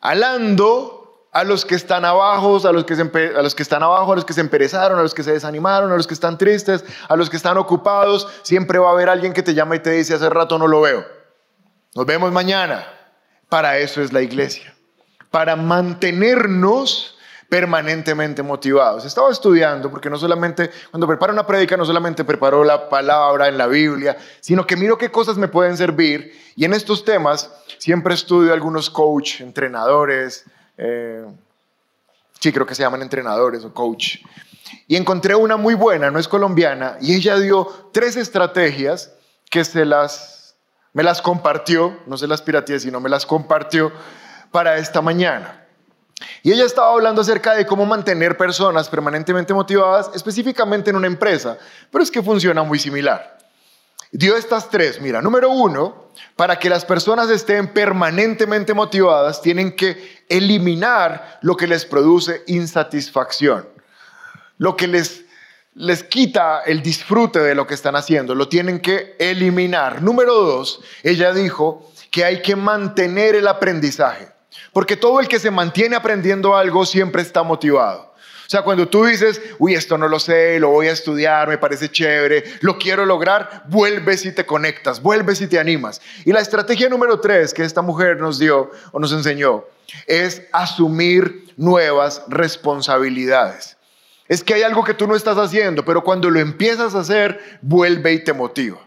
alando 0.00 1.28
a 1.32 1.44
los 1.44 1.64
que 1.64 1.74
están 1.74 2.04
abajo, 2.04 2.60
a 2.66 2.72
los 2.72 2.84
que, 2.84 2.96
se, 2.96 3.02
a 3.02 3.42
los 3.42 3.54
que 3.54 3.62
están 3.62 3.82
abajo, 3.82 4.12
a 4.12 4.16
los 4.16 4.24
que 4.24 4.32
se 4.32 4.40
emperezaron, 4.40 4.98
a 4.98 5.02
los 5.02 5.14
que 5.14 5.22
se 5.22 5.32
desanimaron, 5.32 5.92
a 5.92 5.96
los 5.96 6.06
que 6.06 6.14
están 6.14 6.38
tristes, 6.38 6.84
a 7.08 7.16
los 7.16 7.28
que 7.28 7.36
están 7.36 7.58
ocupados. 7.58 8.28
Siempre 8.42 8.78
va 8.78 8.88
a 8.88 8.92
haber 8.92 9.08
alguien 9.08 9.32
que 9.32 9.42
te 9.42 9.52
llama 9.52 9.76
y 9.76 9.80
te 9.80 9.90
dice, 9.90 10.14
hace 10.14 10.30
rato 10.30 10.58
no 10.58 10.68
lo 10.68 10.80
veo. 10.80 11.04
Nos 11.94 12.06
vemos 12.06 12.32
mañana. 12.32 12.95
Para 13.48 13.78
eso 13.78 14.02
es 14.02 14.12
la 14.12 14.22
iglesia. 14.22 14.74
Para 15.30 15.56
mantenernos 15.56 17.16
permanentemente 17.48 18.42
motivados. 18.42 19.04
Estaba 19.04 19.30
estudiando 19.30 19.90
porque 19.90 20.10
no 20.10 20.18
solamente, 20.18 20.70
cuando 20.90 21.06
preparo 21.06 21.32
una 21.32 21.46
prédica, 21.46 21.76
no 21.76 21.84
solamente 21.84 22.24
preparo 22.24 22.64
la 22.64 22.88
palabra 22.88 23.48
en 23.48 23.56
la 23.56 23.66
Biblia, 23.66 24.16
sino 24.40 24.66
que 24.66 24.76
miro 24.76 24.98
qué 24.98 25.10
cosas 25.10 25.36
me 25.36 25.48
pueden 25.48 25.76
servir. 25.76 26.32
Y 26.56 26.64
en 26.64 26.74
estos 26.74 27.04
temas 27.04 27.50
siempre 27.78 28.14
estudio 28.14 28.52
algunos 28.52 28.90
coach, 28.90 29.40
entrenadores, 29.40 30.44
eh, 30.76 31.24
sí, 32.40 32.52
creo 32.52 32.66
que 32.66 32.74
se 32.74 32.82
llaman 32.82 33.02
entrenadores 33.02 33.64
o 33.64 33.72
coach. 33.72 34.18
Y 34.88 34.96
encontré 34.96 35.34
una 35.34 35.56
muy 35.56 35.74
buena, 35.74 36.10
no 36.10 36.18
es 36.18 36.26
colombiana, 36.26 36.96
y 37.00 37.14
ella 37.14 37.38
dio 37.38 37.90
tres 37.92 38.16
estrategias 38.16 39.12
que 39.50 39.64
se 39.64 39.84
las, 39.84 40.35
me 40.96 41.02
las 41.02 41.20
compartió, 41.20 41.98
no 42.06 42.16
se 42.16 42.26
las 42.26 42.40
pirateé, 42.40 42.80
sino 42.80 43.00
me 43.00 43.10
las 43.10 43.26
compartió 43.26 43.92
para 44.50 44.78
esta 44.78 45.02
mañana. 45.02 45.66
Y 46.42 46.52
ella 46.52 46.64
estaba 46.64 46.90
hablando 46.90 47.20
acerca 47.20 47.54
de 47.54 47.66
cómo 47.66 47.84
mantener 47.84 48.38
personas 48.38 48.88
permanentemente 48.88 49.52
motivadas, 49.52 50.10
específicamente 50.14 50.88
en 50.88 50.96
una 50.96 51.06
empresa, 51.06 51.58
pero 51.90 52.02
es 52.02 52.10
que 52.10 52.22
funciona 52.22 52.62
muy 52.62 52.78
similar. 52.78 53.36
dio 54.10 54.38
estas 54.38 54.70
tres. 54.70 54.98
Mira, 54.98 55.20
número 55.20 55.50
uno, 55.50 56.06
para 56.34 56.58
que 56.58 56.70
las 56.70 56.86
personas 56.86 57.28
estén 57.28 57.74
permanentemente 57.74 58.72
motivadas, 58.72 59.42
tienen 59.42 59.76
que 59.76 60.24
eliminar 60.30 61.40
lo 61.42 61.58
que 61.58 61.66
les 61.66 61.84
produce 61.84 62.42
insatisfacción, 62.46 63.68
lo 64.56 64.78
que 64.78 64.86
les, 64.86 65.25
les 65.76 66.02
quita 66.02 66.62
el 66.64 66.82
disfrute 66.82 67.38
de 67.38 67.54
lo 67.54 67.66
que 67.66 67.74
están 67.74 67.96
haciendo, 67.96 68.34
lo 68.34 68.48
tienen 68.48 68.80
que 68.80 69.14
eliminar. 69.18 70.00
Número 70.00 70.34
dos, 70.34 70.80
ella 71.02 71.34
dijo 71.34 71.92
que 72.10 72.24
hay 72.24 72.40
que 72.40 72.56
mantener 72.56 73.34
el 73.34 73.46
aprendizaje, 73.46 74.28
porque 74.72 74.96
todo 74.96 75.20
el 75.20 75.28
que 75.28 75.38
se 75.38 75.50
mantiene 75.50 75.94
aprendiendo 75.94 76.56
algo 76.56 76.86
siempre 76.86 77.20
está 77.20 77.42
motivado. 77.42 78.14
O 78.46 78.48
sea, 78.48 78.62
cuando 78.62 78.88
tú 78.88 79.04
dices, 79.04 79.42
uy, 79.58 79.74
esto 79.74 79.98
no 79.98 80.08
lo 80.08 80.18
sé, 80.18 80.58
lo 80.60 80.70
voy 80.70 80.86
a 80.86 80.92
estudiar, 80.92 81.48
me 81.48 81.58
parece 81.58 81.90
chévere, 81.90 82.44
lo 82.60 82.78
quiero 82.78 83.04
lograr, 83.04 83.64
vuelves 83.68 84.24
y 84.24 84.32
te 84.32 84.46
conectas, 84.46 85.02
vuelves 85.02 85.40
y 85.40 85.48
te 85.48 85.58
animas. 85.58 86.00
Y 86.24 86.32
la 86.32 86.40
estrategia 86.40 86.88
número 86.88 87.20
tres 87.20 87.52
que 87.52 87.64
esta 87.64 87.82
mujer 87.82 88.18
nos 88.18 88.38
dio 88.38 88.70
o 88.92 89.00
nos 89.00 89.12
enseñó 89.12 89.64
es 90.06 90.42
asumir 90.52 91.52
nuevas 91.56 92.22
responsabilidades. 92.28 93.75
Es 94.28 94.42
que 94.42 94.54
hay 94.54 94.62
algo 94.62 94.82
que 94.84 94.94
tú 94.94 95.06
no 95.06 95.14
estás 95.14 95.38
haciendo, 95.38 95.84
pero 95.84 96.02
cuando 96.02 96.30
lo 96.30 96.40
empiezas 96.40 96.94
a 96.94 97.00
hacer, 97.00 97.58
vuelve 97.62 98.12
y 98.12 98.24
te 98.24 98.32
motiva. 98.32 98.78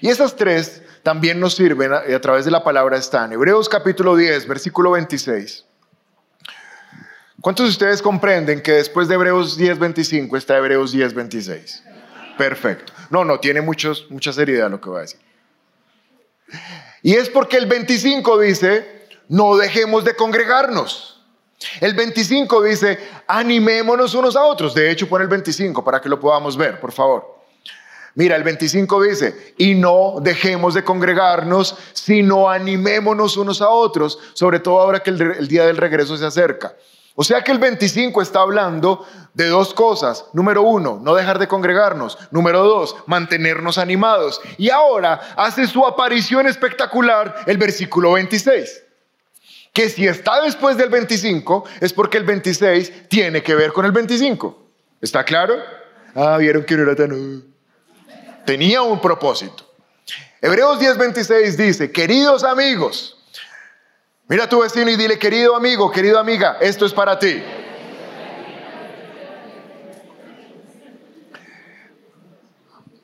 Y 0.00 0.08
esas 0.08 0.36
tres 0.36 0.82
también 1.02 1.38
nos 1.40 1.54
sirven 1.54 1.92
a, 1.92 2.20
través 2.20 2.44
de 2.44 2.50
la 2.50 2.64
palabra 2.64 2.96
están. 2.96 3.32
Hebreos 3.32 3.68
capítulo 3.68 4.16
10, 4.16 4.46
versículo 4.46 4.92
26. 4.92 5.64
¿Cuántos 7.40 7.66
de 7.66 7.70
ustedes 7.70 8.00
comprenden 8.00 8.62
que 8.62 8.72
después 8.72 9.08
de 9.08 9.14
Hebreos 9.14 9.58
10:25 9.58 10.36
está 10.38 10.56
Hebreos 10.56 10.94
10:26? 10.94 11.82
Perfecto. 12.38 12.92
No, 13.10 13.24
no, 13.24 13.40
tiene 13.40 13.60
muchos, 13.60 14.06
mucha 14.10 14.32
seriedad 14.32 14.70
lo 14.70 14.80
que 14.80 14.88
voy 14.88 14.98
a 14.98 15.02
decir. 15.02 15.20
Y 17.02 17.14
es 17.14 17.28
porque 17.28 17.56
el 17.56 17.66
25 17.66 18.38
dice, 18.38 19.08
no 19.28 19.56
dejemos 19.56 20.04
de 20.04 20.14
congregarnos. 20.14 21.11
El 21.80 21.94
25 21.94 22.62
dice, 22.62 22.98
animémonos 23.26 24.14
unos 24.14 24.36
a 24.36 24.44
otros. 24.44 24.74
De 24.74 24.90
hecho, 24.90 25.08
pone 25.08 25.24
el 25.24 25.30
25 25.30 25.84
para 25.84 26.00
que 26.00 26.08
lo 26.08 26.18
podamos 26.20 26.56
ver, 26.56 26.80
por 26.80 26.92
favor. 26.92 27.42
Mira, 28.14 28.36
el 28.36 28.42
25 28.42 29.02
dice, 29.02 29.54
y 29.56 29.74
no 29.74 30.16
dejemos 30.20 30.74
de 30.74 30.84
congregarnos, 30.84 31.76
sino 31.94 32.50
animémonos 32.50 33.36
unos 33.36 33.62
a 33.62 33.70
otros, 33.70 34.18
sobre 34.34 34.60
todo 34.60 34.80
ahora 34.80 35.02
que 35.02 35.10
el, 35.10 35.20
el 35.22 35.48
día 35.48 35.66
del 35.66 35.78
regreso 35.78 36.16
se 36.16 36.26
acerca. 36.26 36.74
O 37.14 37.24
sea 37.24 37.42
que 37.42 37.52
el 37.52 37.58
25 37.58 38.22
está 38.22 38.40
hablando 38.40 39.06
de 39.34 39.48
dos 39.48 39.74
cosas. 39.74 40.26
Número 40.32 40.62
uno, 40.62 40.98
no 41.02 41.14
dejar 41.14 41.38
de 41.38 41.48
congregarnos. 41.48 42.18
Número 42.30 42.62
dos, 42.64 42.96
mantenernos 43.06 43.78
animados. 43.78 44.40
Y 44.56 44.70
ahora 44.70 45.20
hace 45.36 45.66
su 45.66 45.86
aparición 45.86 46.46
espectacular 46.46 47.44
el 47.46 47.58
versículo 47.58 48.12
26. 48.12 48.81
Que 49.72 49.88
si 49.88 50.06
está 50.06 50.42
después 50.42 50.76
del 50.76 50.90
25 50.90 51.64
es 51.80 51.92
porque 51.92 52.18
el 52.18 52.24
26 52.24 53.08
tiene 53.08 53.42
que 53.42 53.54
ver 53.54 53.72
con 53.72 53.86
el 53.86 53.92
25. 53.92 54.58
¿Está 55.00 55.24
claro? 55.24 55.54
Ah, 56.14 56.36
vieron 56.38 56.64
que 56.64 56.76
no 56.76 56.82
era 56.82 56.94
tan... 56.94 57.44
Tenía 58.44 58.82
un 58.82 59.00
propósito. 59.00 59.68
Hebreos 60.40 60.80
10:26 60.80 61.56
dice, 61.56 61.92
queridos 61.92 62.42
amigos, 62.42 63.16
Mira 64.32 64.44
a 64.44 64.48
tu 64.48 64.60
vecino 64.60 64.90
y 64.90 64.96
dile, 64.96 65.18
querido 65.18 65.54
amigo, 65.54 65.90
querida 65.90 66.18
amiga, 66.18 66.56
esto 66.58 66.86
es 66.86 66.92
para 66.94 67.18
ti. 67.18 67.42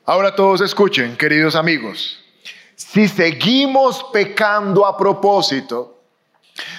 Ahora 0.05 0.35
todos 0.35 0.61
escuchen, 0.61 1.15
queridos 1.15 1.53
amigos. 1.53 2.19
Si 2.75 3.07
seguimos 3.07 4.03
pecando 4.11 4.87
a 4.87 4.97
propósito, 4.97 5.98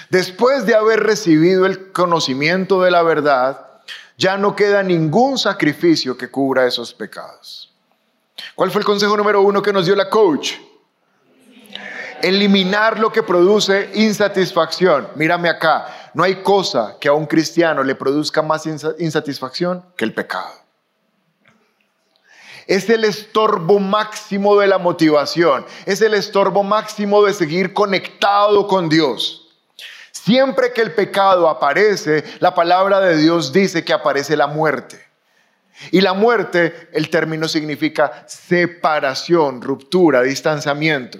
después 0.09 0.65
de 0.65 0.75
haber 0.75 1.01
recibido 1.01 1.65
el 1.65 1.91
conocimiento 1.91 2.81
de 2.81 2.91
la 2.91 3.03
verdad, 3.03 3.67
ya 4.17 4.37
no 4.37 4.55
queda 4.55 4.83
ningún 4.83 5.37
sacrificio 5.37 6.17
que 6.17 6.29
cubra 6.29 6.65
esos 6.65 6.93
pecados. 6.93 7.73
¿Cuál 8.55 8.71
fue 8.71 8.79
el 8.79 8.85
consejo 8.85 9.17
número 9.17 9.41
uno 9.41 9.61
que 9.61 9.73
nos 9.73 9.85
dio 9.85 9.95
la 9.95 10.09
coach? 10.09 10.53
eliminar 12.23 12.99
lo 12.99 13.11
que 13.11 13.23
produce 13.23 13.91
insatisfacción. 13.93 15.07
Mírame 15.15 15.49
acá, 15.49 16.11
no 16.13 16.23
hay 16.23 16.41
cosa 16.41 16.97
que 16.99 17.07
a 17.07 17.13
un 17.13 17.25
cristiano 17.25 17.83
le 17.83 17.95
produzca 17.95 18.41
más 18.41 18.65
insatisfacción 18.65 19.83
que 19.95 20.05
el 20.05 20.13
pecado. 20.13 20.51
Es 22.67 22.89
el 22.89 23.03
estorbo 23.03 23.79
máximo 23.79 24.57
de 24.57 24.67
la 24.67 24.77
motivación, 24.77 25.65
es 25.85 26.01
el 26.01 26.13
estorbo 26.13 26.63
máximo 26.63 27.23
de 27.23 27.33
seguir 27.33 27.73
conectado 27.73 28.67
con 28.67 28.87
Dios. 28.87 29.40
Siempre 30.11 30.73
que 30.73 30.81
el 30.81 30.93
pecado 30.93 31.49
aparece, 31.49 32.23
la 32.39 32.53
palabra 32.53 32.99
de 32.99 33.17
Dios 33.17 33.51
dice 33.51 33.83
que 33.83 33.93
aparece 33.93 34.35
la 34.37 34.47
muerte. 34.47 34.99
Y 35.89 36.01
la 36.01 36.13
muerte, 36.13 36.89
el 36.91 37.09
término 37.09 37.47
significa 37.47 38.25
separación, 38.27 39.61
ruptura, 39.61 40.21
distanciamiento. 40.21 41.19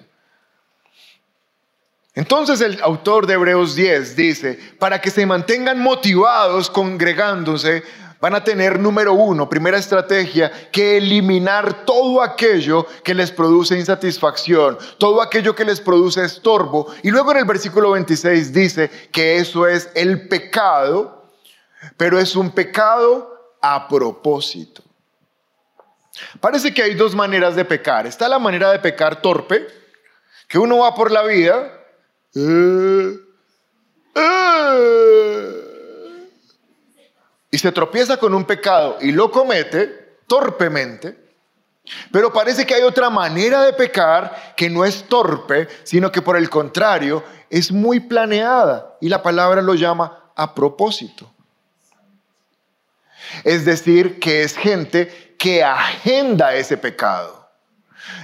Entonces 2.13 2.59
el 2.59 2.81
autor 2.81 3.25
de 3.25 3.35
Hebreos 3.35 3.73
10 3.75 4.15
dice, 4.17 4.59
para 4.77 4.99
que 4.99 5.09
se 5.09 5.25
mantengan 5.25 5.79
motivados 5.79 6.69
congregándose, 6.69 7.83
van 8.21 8.35
a 8.35 8.43
tener 8.43 8.79
número 8.79 9.13
uno, 9.13 9.49
primera 9.49 9.79
estrategia, 9.79 10.69
que 10.71 10.97
eliminar 10.97 11.85
todo 11.85 12.21
aquello 12.21 12.85
que 13.03 13.15
les 13.15 13.31
produce 13.31 13.77
insatisfacción, 13.77 14.77
todo 14.99 15.21
aquello 15.21 15.55
que 15.55 15.65
les 15.65 15.81
produce 15.81 16.23
estorbo. 16.23 16.93
Y 17.01 17.09
luego 17.09 17.31
en 17.31 17.39
el 17.39 17.45
versículo 17.45 17.91
26 17.91 18.53
dice 18.53 18.91
que 19.11 19.37
eso 19.37 19.67
es 19.67 19.89
el 19.95 20.27
pecado, 20.27 21.25
pero 21.97 22.19
es 22.19 22.35
un 22.35 22.51
pecado 22.51 23.57
a 23.59 23.87
propósito. 23.87 24.83
Parece 26.39 26.73
que 26.73 26.83
hay 26.83 26.93
dos 26.93 27.15
maneras 27.15 27.55
de 27.55 27.65
pecar. 27.65 28.05
Está 28.05 28.29
la 28.29 28.37
manera 28.37 28.71
de 28.71 28.77
pecar 28.77 29.21
torpe, 29.21 29.65
que 30.47 30.59
uno 30.59 30.79
va 30.79 30.93
por 30.93 31.09
la 31.09 31.23
vida 31.23 31.71
y 37.51 37.57
se 37.57 37.71
tropieza 37.73 38.17
con 38.17 38.33
un 38.33 38.45
pecado 38.45 38.97
y 39.01 39.11
lo 39.11 39.29
comete 39.29 40.15
torpemente, 40.25 41.17
pero 42.11 42.31
parece 42.31 42.65
que 42.65 42.73
hay 42.73 42.83
otra 42.83 43.09
manera 43.09 43.63
de 43.63 43.73
pecar 43.73 44.53
que 44.55 44.69
no 44.69 44.85
es 44.85 45.03
torpe, 45.03 45.67
sino 45.83 46.11
que 46.11 46.21
por 46.21 46.37
el 46.37 46.49
contrario 46.49 47.23
es 47.49 47.71
muy 47.71 47.99
planeada 47.99 48.97
y 49.01 49.09
la 49.09 49.21
palabra 49.21 49.61
lo 49.61 49.75
llama 49.75 50.31
a 50.35 50.55
propósito. 50.55 51.31
Es 53.43 53.65
decir, 53.65 54.19
que 54.19 54.43
es 54.43 54.55
gente 54.55 55.35
que 55.37 55.63
agenda 55.63 56.55
ese 56.55 56.77
pecado. 56.77 57.49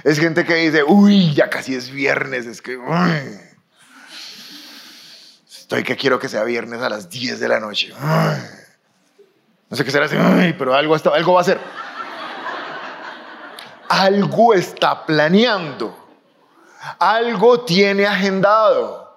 Es 0.04 0.18
gente 0.18 0.44
que 0.44 0.54
dice, 0.54 0.82
uy, 0.84 1.34
ya 1.34 1.50
casi 1.50 1.74
es 1.74 1.90
viernes, 1.90 2.46
es 2.46 2.62
que... 2.62 2.78
Estoy 5.48 5.84
que 5.84 5.96
quiero 5.96 6.18
que 6.18 6.28
sea 6.28 6.44
viernes 6.44 6.80
a 6.80 6.88
las 6.88 7.10
10 7.10 7.40
de 7.40 7.48
la 7.48 7.60
noche. 7.60 7.92
No 9.70 9.76
sé 9.76 9.84
qué 9.84 9.90
será 9.90 10.06
así, 10.06 10.16
pero 10.58 10.74
algo, 10.74 10.94
algo 10.94 11.32
va 11.34 11.40
a 11.40 11.44
ser. 11.44 11.58
Algo 13.88 14.54
está 14.54 15.04
planeando. 15.04 15.96
Algo 16.98 17.60
tiene 17.60 18.06
agendado. 18.06 19.08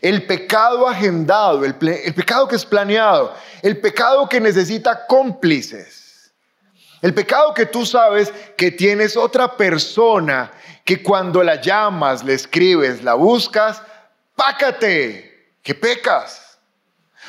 El 0.00 0.26
pecado 0.26 0.88
agendado, 0.88 1.64
el, 1.64 1.76
el, 1.80 2.14
pecado 2.14 2.46
que 2.46 2.56
es 2.56 2.64
planeado, 2.64 3.34
el 3.62 3.80
pecado 3.80 4.28
que 4.28 4.40
necesita 4.40 5.06
cómplices, 5.06 6.32
el 7.02 7.14
pecado 7.14 7.52
que 7.52 7.66
tú 7.66 7.84
sabes 7.84 8.32
que 8.56 8.70
tienes 8.70 9.16
otra 9.16 9.56
persona 9.56 10.52
que 10.84 11.02
cuando 11.02 11.42
la 11.42 11.60
llamas, 11.60 12.24
le 12.24 12.34
escribes, 12.34 13.02
la 13.02 13.14
buscas, 13.14 13.82
pácate, 14.36 15.56
que 15.62 15.74
pecas. 15.74 16.47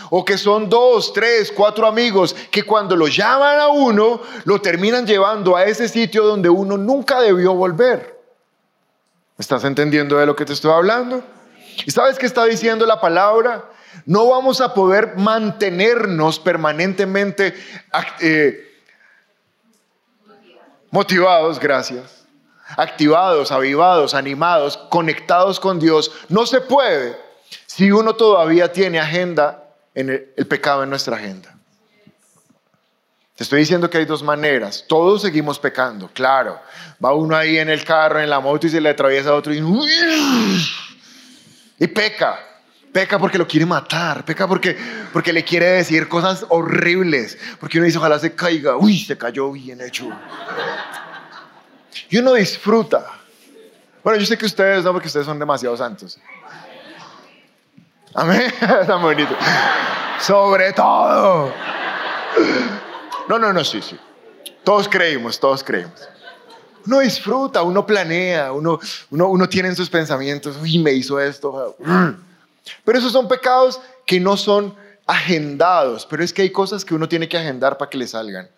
O 0.09 0.25
que 0.25 0.37
son 0.37 0.69
dos, 0.69 1.13
tres, 1.13 1.51
cuatro 1.51 1.85
amigos 1.87 2.35
que 2.51 2.63
cuando 2.63 2.95
lo 2.95 3.07
llaman 3.07 3.59
a 3.59 3.67
uno, 3.67 4.21
lo 4.45 4.61
terminan 4.61 5.05
llevando 5.05 5.55
a 5.55 5.65
ese 5.65 5.87
sitio 5.87 6.23
donde 6.23 6.49
uno 6.49 6.77
nunca 6.77 7.21
debió 7.21 7.53
volver. 7.53 8.19
¿Estás 9.37 9.63
entendiendo 9.63 10.17
de 10.17 10.25
lo 10.25 10.35
que 10.35 10.45
te 10.45 10.53
estoy 10.53 10.71
hablando? 10.71 11.23
¿Y 11.85 11.91
sabes 11.91 12.17
qué 12.17 12.25
está 12.25 12.45
diciendo 12.45 12.85
la 12.85 12.99
palabra? 12.99 13.69
No 14.05 14.27
vamos 14.27 14.61
a 14.61 14.73
poder 14.73 15.15
mantenernos 15.15 16.39
permanentemente 16.39 17.53
eh, 18.19 18.81
motivados, 20.91 21.59
gracias, 21.59 22.25
activados, 22.75 23.51
avivados, 23.51 24.13
animados, 24.13 24.77
conectados 24.89 25.59
con 25.59 25.79
Dios. 25.79 26.11
No 26.27 26.45
se 26.45 26.61
puede 26.61 27.17
si 27.65 27.91
uno 27.91 28.15
todavía 28.15 28.71
tiene 28.71 28.99
agenda 28.99 29.68
el, 30.07 30.47
pecado 30.47 30.83
en 30.83 30.89
nuestra 30.89 31.17
agenda. 31.17 31.53
Te 33.35 33.43
estoy 33.43 33.59
diciendo 33.59 33.89
que 33.89 33.97
hay 33.97 34.05
dos 34.05 34.23
maneras. 34.23 34.85
Todos 34.87 35.21
seguimos 35.21 35.59
pecando, 35.59 36.09
claro. 36.13 36.59
Va 37.03 37.13
uno 37.13 37.35
ahí 37.35 37.57
en 37.57 37.69
el 37.69 37.83
carro, 37.83 38.19
en 38.19 38.29
la 38.29 38.39
moto 38.39 38.67
y 38.67 38.69
se 38.69 38.79
le 38.79 38.89
atraviesa 38.89 39.29
a 39.29 39.35
otro 39.35 39.53
y, 39.53 39.61
y 41.79 41.87
peca. 41.87 42.39
Peca 42.91 43.19
porque 43.19 43.37
lo 43.37 43.47
quiere 43.47 43.65
matar, 43.65 44.25
peca 44.25 44.47
porque, 44.47 44.77
porque 45.13 45.33
le 45.33 45.43
quiere 45.43 45.67
decir 45.67 46.07
cosas 46.07 46.45
horribles, 46.49 47.37
porque 47.59 47.77
uno 47.77 47.85
dice 47.85 47.99
ojalá 47.99 48.17
se 48.17 48.33
caiga, 48.33 48.77
uy, 48.77 48.97
se 48.97 49.17
cayó 49.17 49.51
bien 49.51 49.79
hecho. 49.81 50.09
Y 52.09 52.17
uno 52.17 52.33
disfruta. 52.33 53.05
Bueno, 54.03 54.19
yo 54.19 54.25
sé 54.25 54.37
que 54.37 54.45
ustedes 54.45 54.83
no, 54.83 54.91
porque 54.91 55.07
ustedes 55.07 55.25
son 55.25 55.37
demasiado 55.37 55.77
santos. 55.77 56.19
Amén, 58.13 58.51
tan 58.87 59.01
bonito. 59.01 59.35
Sobre 60.19 60.73
todo. 60.73 61.53
No, 63.27 63.39
no, 63.39 63.53
no, 63.53 63.63
sí, 63.63 63.81
sí. 63.81 63.97
Todos 64.63 64.89
creímos, 64.89 65.39
todos 65.39 65.63
creímos. 65.63 66.07
Uno 66.85 66.99
disfruta, 66.99 67.61
uno 67.61 67.85
planea, 67.85 68.51
uno, 68.51 68.79
uno, 69.11 69.27
uno 69.27 69.49
tiene 69.49 69.69
en 69.69 69.75
sus 69.75 69.89
pensamientos, 69.89 70.57
uy, 70.61 70.79
me 70.79 70.91
hizo 70.91 71.19
esto. 71.19 71.75
Pero 72.83 72.97
esos 72.97 73.11
son 73.11 73.27
pecados 73.27 73.79
que 74.05 74.19
no 74.19 74.37
son 74.37 74.73
agendados, 75.05 76.05
pero 76.05 76.23
es 76.23 76.33
que 76.33 76.43
hay 76.43 76.51
cosas 76.51 76.85
que 76.85 76.95
uno 76.95 77.07
tiene 77.07 77.27
que 77.27 77.37
agendar 77.37 77.77
para 77.77 77.89
que 77.89 77.97
le 77.97 78.07
salgan. 78.07 78.49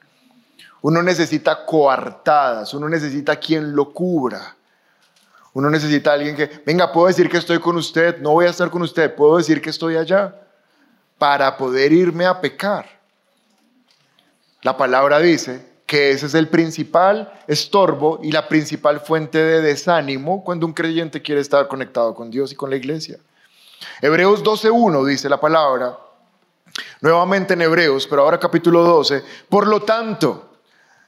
Uno 0.81 1.03
necesita 1.03 1.65
coartadas, 1.65 2.73
uno 2.73 2.89
necesita 2.89 3.35
quien 3.35 3.75
lo 3.75 3.91
cubra. 3.91 4.55
Uno 5.53 5.69
necesita 5.69 6.13
alguien 6.13 6.35
que, 6.35 6.49
venga, 6.65 6.91
puedo 6.91 7.07
decir 7.07 7.29
que 7.29 7.37
estoy 7.37 7.59
con 7.59 7.75
usted, 7.75 8.19
no 8.19 8.31
voy 8.31 8.45
a 8.45 8.49
estar 8.49 8.69
con 8.69 8.81
usted, 8.81 9.13
puedo 9.13 9.37
decir 9.37 9.61
que 9.61 9.69
estoy 9.69 9.97
allá 9.97 10.35
para 11.17 11.57
poder 11.57 11.91
irme 11.91 12.25
a 12.25 12.39
pecar. 12.39 13.01
La 14.61 14.77
palabra 14.77 15.19
dice 15.19 15.71
que 15.85 16.11
ese 16.11 16.27
es 16.27 16.35
el 16.35 16.47
principal 16.47 17.33
estorbo 17.47 18.19
y 18.23 18.31
la 18.31 18.47
principal 18.47 19.01
fuente 19.01 19.39
de 19.39 19.61
desánimo 19.61 20.43
cuando 20.43 20.65
un 20.65 20.73
creyente 20.73 21.21
quiere 21.21 21.41
estar 21.41 21.67
conectado 21.67 22.15
con 22.15 22.31
Dios 22.31 22.53
y 22.53 22.55
con 22.55 22.69
la 22.69 22.77
iglesia. 22.77 23.17
Hebreos 24.01 24.43
12.1 24.43 25.05
dice 25.05 25.27
la 25.27 25.41
palabra, 25.41 25.97
nuevamente 27.01 27.55
en 27.55 27.61
Hebreos, 27.61 28.07
pero 28.07 28.21
ahora 28.21 28.39
capítulo 28.39 28.83
12, 28.83 29.23
por 29.49 29.67
lo 29.67 29.81
tanto, 29.81 30.49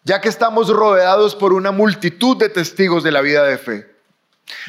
ya 0.04 0.20
que 0.20 0.28
estamos 0.28 0.68
rodeados 0.68 1.34
por 1.34 1.54
una 1.54 1.72
multitud 1.72 2.36
de 2.36 2.50
testigos 2.50 3.04
de 3.04 3.12
la 3.12 3.22
vida 3.22 3.46
de 3.46 3.58
fe, 3.58 3.93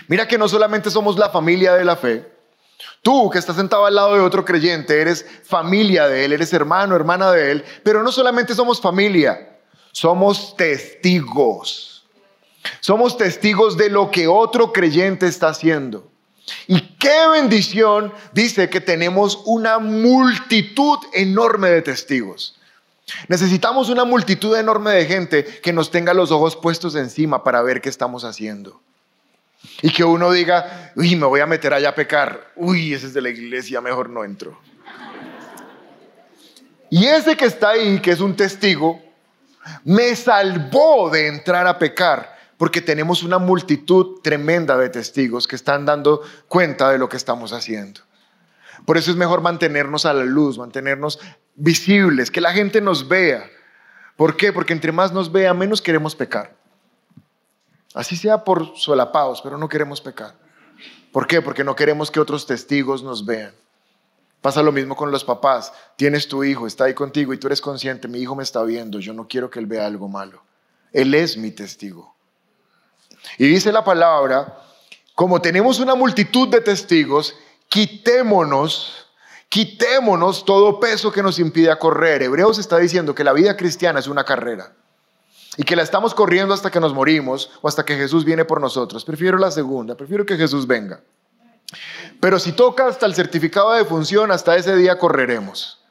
mira 0.09 0.29
que 0.29 0.39
no 0.39 0.49
solamente 0.49 0.91
somos 0.91 1.19
la 1.19 1.31
familia 1.31 1.75
de 1.75 1.85
la 1.85 1.97
fe, 1.97 2.35
Tú 3.03 3.29
que 3.29 3.39
estás 3.39 3.57
sentado 3.57 3.85
al 3.85 3.95
lado 3.95 4.15
de 4.15 4.21
otro 4.21 4.47
creyente, 4.47 4.99
eres 4.99 5.27
familia 5.45 6.09
de 6.09 6.25
él, 6.25 6.33
eres 6.33 6.53
hermano, 6.55 6.97
hermana 6.97 7.31
de 7.33 7.53
él, 7.53 7.65
pero 7.83 8.03
no 8.03 8.11
solamente 8.11 8.55
somos 8.55 8.81
familia, 8.81 9.59
somos 9.93 10.57
testigos. 10.57 12.07
Somos 12.81 13.19
testigos 13.19 13.77
de 13.77 13.91
lo 13.91 14.11
que 14.11 14.27
otro 14.27 14.73
creyente 14.73 15.27
está 15.27 15.49
haciendo. 15.49 16.11
Y 16.67 16.81
qué 16.97 17.29
bendición 17.31 18.13
dice 18.33 18.71
que 18.71 18.81
tenemos 18.81 19.43
una 19.45 19.79
multitud 19.79 20.99
enorme 21.13 21.69
de 21.69 21.83
testigos. 21.83 22.59
Necesitamos 23.29 23.91
una 23.91 24.05
multitud 24.07 24.57
enorme 24.57 24.93
de 24.93 25.05
gente 25.05 25.45
que 25.45 25.75
nos 25.75 25.91
tenga 25.91 26.15
los 26.15 26.31
ojos 26.31 26.57
puestos 26.57 26.95
encima 26.95 27.45
para 27.45 27.61
ver 27.61 27.83
qué 27.83 27.91
estamos 27.91 28.25
haciendo. 28.25 28.81
Y 29.83 29.91
que 29.91 30.05
uno 30.05 30.31
diga, 30.31 30.93
uy, 30.97 31.17
me 31.17 31.27
voy 31.27 31.41
a 31.41 31.47
meter 31.47 31.75
allá 31.75 31.91
a 31.91 31.95
pecar. 31.95 32.53
Uy, 32.57 32.95
ese 32.95 33.07
es 33.07 33.15
de 33.15 33.21
la 33.21 33.29
iglesia, 33.29 33.81
mejor 33.81 34.11
no 34.11 34.25
entro. 34.25 34.59
Y 36.91 37.07
ese 37.07 37.37
que 37.37 37.47
está 37.47 37.71
ahí, 37.71 38.01
que 38.01 38.13
es 38.13 38.21
un 38.21 38.37
testigo, 38.37 39.03
me 39.85 40.15
salvó 40.15 41.11
de 41.11 41.27
entrar 41.27 41.67
a 41.67 41.79
pecar, 41.79 42.37
porque 42.57 42.81
tenemos 42.81 43.23
una 43.23 43.39
multitud 43.39 44.21
tremenda 44.23 44.77
de 44.77 44.89
testigos 44.91 45.49
que 45.49 45.57
están 45.57 45.85
dando 45.85 46.23
cuenta 46.49 46.91
de 46.91 46.99
lo 46.99 47.09
que 47.09 47.17
estamos 47.17 47.53
haciendo. 47.53 48.01
Por 48.87 48.99
eso 48.99 49.11
es 49.11 49.17
mejor 49.17 49.41
mantenernos 49.41 50.07
a 50.07 50.13
la 50.13 50.25
luz, 50.25 50.59
mantenernos 50.59 51.19
visibles, 51.55 52.31
que 52.31 52.41
la 52.41 52.53
gente 52.53 52.81
nos 52.81 53.09
vea. 53.09 53.51
¿Por 54.17 54.37
qué? 54.37 54.53
Porque 54.53 54.73
entre 54.73 54.93
más 54.93 55.13
nos 55.13 55.33
vea, 55.33 55.55
menos 55.55 55.81
queremos 55.81 56.15
pecar. 56.15 56.55
Así 57.95 58.17
sea 58.17 58.43
por 58.43 58.77
solapados, 58.77 59.41
pero 59.41 59.57
no 59.57 59.69
queremos 59.69 60.01
pecar. 60.01 60.35
¿Por 61.13 61.29
qué? 61.29 61.41
Porque 61.41 61.63
no 61.63 61.77
queremos 61.77 62.11
que 62.11 62.19
otros 62.19 62.45
testigos 62.45 63.05
nos 63.05 63.25
vean. 63.25 63.55
Pasa 64.43 64.65
lo 64.65 64.73
mismo 64.73 64.97
con 64.97 65.13
los 65.13 65.25
papás. 65.25 65.73
Tienes 65.97 66.27
tu 66.27 66.43
hijo, 66.43 66.67
está 66.67 66.85
ahí 66.85 66.95
contigo 66.95 67.33
y 67.33 67.39
tú 67.39 67.47
eres 67.47 67.61
consciente, 67.61 68.09
mi 68.09 68.19
hijo 68.19 68.35
me 68.35 68.43
está 68.43 68.63
viendo, 68.65 68.99
yo 68.99 69.15
no 69.15 69.29
quiero 69.29 69.49
que 69.49 69.61
él 69.61 69.67
vea 69.67 69.87
algo 69.87 70.09
malo. 70.09 70.43
Él 70.93 71.15
es 71.15 71.37
mi 71.37 71.53
testigo. 71.53 72.15
Y 73.39 73.47
dice 73.47 73.71
la 73.71 73.85
palabra, 73.85 74.59
como 75.15 75.41
tenemos 75.41 75.79
una 75.79 75.95
multitud 75.95 76.49
de 76.49 76.61
testigos, 76.61 77.37
quitémonos, 77.69 79.07
quitémonos 79.49 80.45
todo 80.45 80.81
peso 80.81 81.13
que 81.13 81.23
nos 81.23 81.39
impide 81.39 81.79
correr. 81.79 82.25
Hebreos 82.25 82.59
está 82.59 82.77
diciendo 82.79 83.15
que 83.15 83.25
la 83.25 83.33
vida 83.33 83.57
cristiana 83.57 84.01
es 84.01 84.09
una 84.09 84.25
carrera 84.25 84.75
y 85.57 85.65
que 85.65 85.77
la 85.77 85.83
estamos 85.83 86.15
corriendo 86.15 86.55
hasta 86.55 86.71
que 86.71 86.81
nos 86.81 86.95
morimos 86.95 87.51
o 87.63 87.69
hasta 87.69 87.85
que 87.85 87.97
Jesús 87.97 88.25
viene 88.25 88.45
por 88.45 88.61
nosotros. 88.61 89.05
Prefiero 89.05 89.39
la 89.39 89.51
segunda, 89.51 89.95
prefiero 89.97 90.27
que 90.27 90.37
Jesús 90.37 90.67
venga. 90.67 91.01
Pero 92.21 92.39
si 92.39 92.53
toca 92.53 92.87
hasta 92.87 93.07
el 93.07 93.15
certificado 93.15 93.73
de 93.73 93.85
función, 93.85 94.31
hasta 94.31 94.57
ese 94.57 94.77
día 94.77 94.99
correremos. 94.99 95.83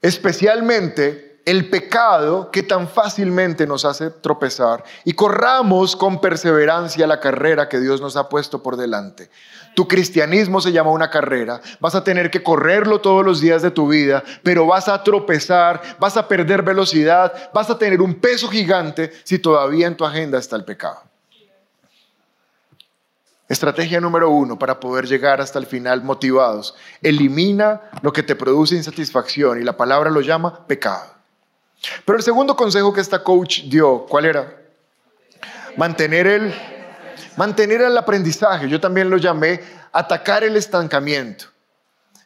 Especialmente 0.00 1.40
el 1.44 1.70
pecado 1.70 2.50
que 2.50 2.62
tan 2.62 2.88
fácilmente 2.88 3.66
nos 3.66 3.86
hace 3.86 4.10
tropezar 4.10 4.84
y 5.04 5.14
corramos 5.14 5.96
con 5.96 6.20
perseverancia 6.20 7.06
la 7.06 7.20
carrera 7.20 7.70
que 7.70 7.80
Dios 7.80 8.02
nos 8.02 8.16
ha 8.16 8.28
puesto 8.28 8.62
por 8.62 8.76
delante. 8.76 9.30
Tu 9.78 9.86
cristianismo 9.86 10.60
se 10.60 10.72
llama 10.72 10.90
una 10.90 11.08
carrera. 11.08 11.60
Vas 11.78 11.94
a 11.94 12.02
tener 12.02 12.32
que 12.32 12.42
correrlo 12.42 13.00
todos 13.00 13.24
los 13.24 13.40
días 13.40 13.62
de 13.62 13.70
tu 13.70 13.86
vida, 13.86 14.24
pero 14.42 14.66
vas 14.66 14.88
a 14.88 15.04
tropezar, 15.04 15.80
vas 16.00 16.16
a 16.16 16.26
perder 16.26 16.62
velocidad, 16.62 17.52
vas 17.54 17.70
a 17.70 17.78
tener 17.78 18.02
un 18.02 18.16
peso 18.16 18.48
gigante 18.48 19.12
si 19.22 19.38
todavía 19.38 19.86
en 19.86 19.96
tu 19.96 20.04
agenda 20.04 20.36
está 20.36 20.56
el 20.56 20.64
pecado. 20.64 21.00
Estrategia 23.48 24.00
número 24.00 24.30
uno 24.30 24.58
para 24.58 24.80
poder 24.80 25.06
llegar 25.06 25.40
hasta 25.40 25.60
el 25.60 25.66
final 25.66 26.02
motivados. 26.02 26.74
Elimina 27.00 27.82
lo 28.02 28.12
que 28.12 28.24
te 28.24 28.34
produce 28.34 28.74
insatisfacción 28.74 29.60
y 29.60 29.64
la 29.64 29.76
palabra 29.76 30.10
lo 30.10 30.22
llama 30.22 30.66
pecado. 30.66 31.06
Pero 32.04 32.18
el 32.18 32.24
segundo 32.24 32.56
consejo 32.56 32.92
que 32.92 33.00
esta 33.00 33.22
coach 33.22 33.62
dio, 33.66 34.06
¿cuál 34.08 34.24
era? 34.24 34.60
Mantener 35.76 36.26
el 36.26 36.77
Mantener 37.38 37.82
el 37.82 37.96
aprendizaje, 37.96 38.68
yo 38.68 38.80
también 38.80 39.08
lo 39.08 39.16
llamé 39.16 39.60
atacar 39.92 40.42
el 40.42 40.56
estancamiento. 40.56 41.44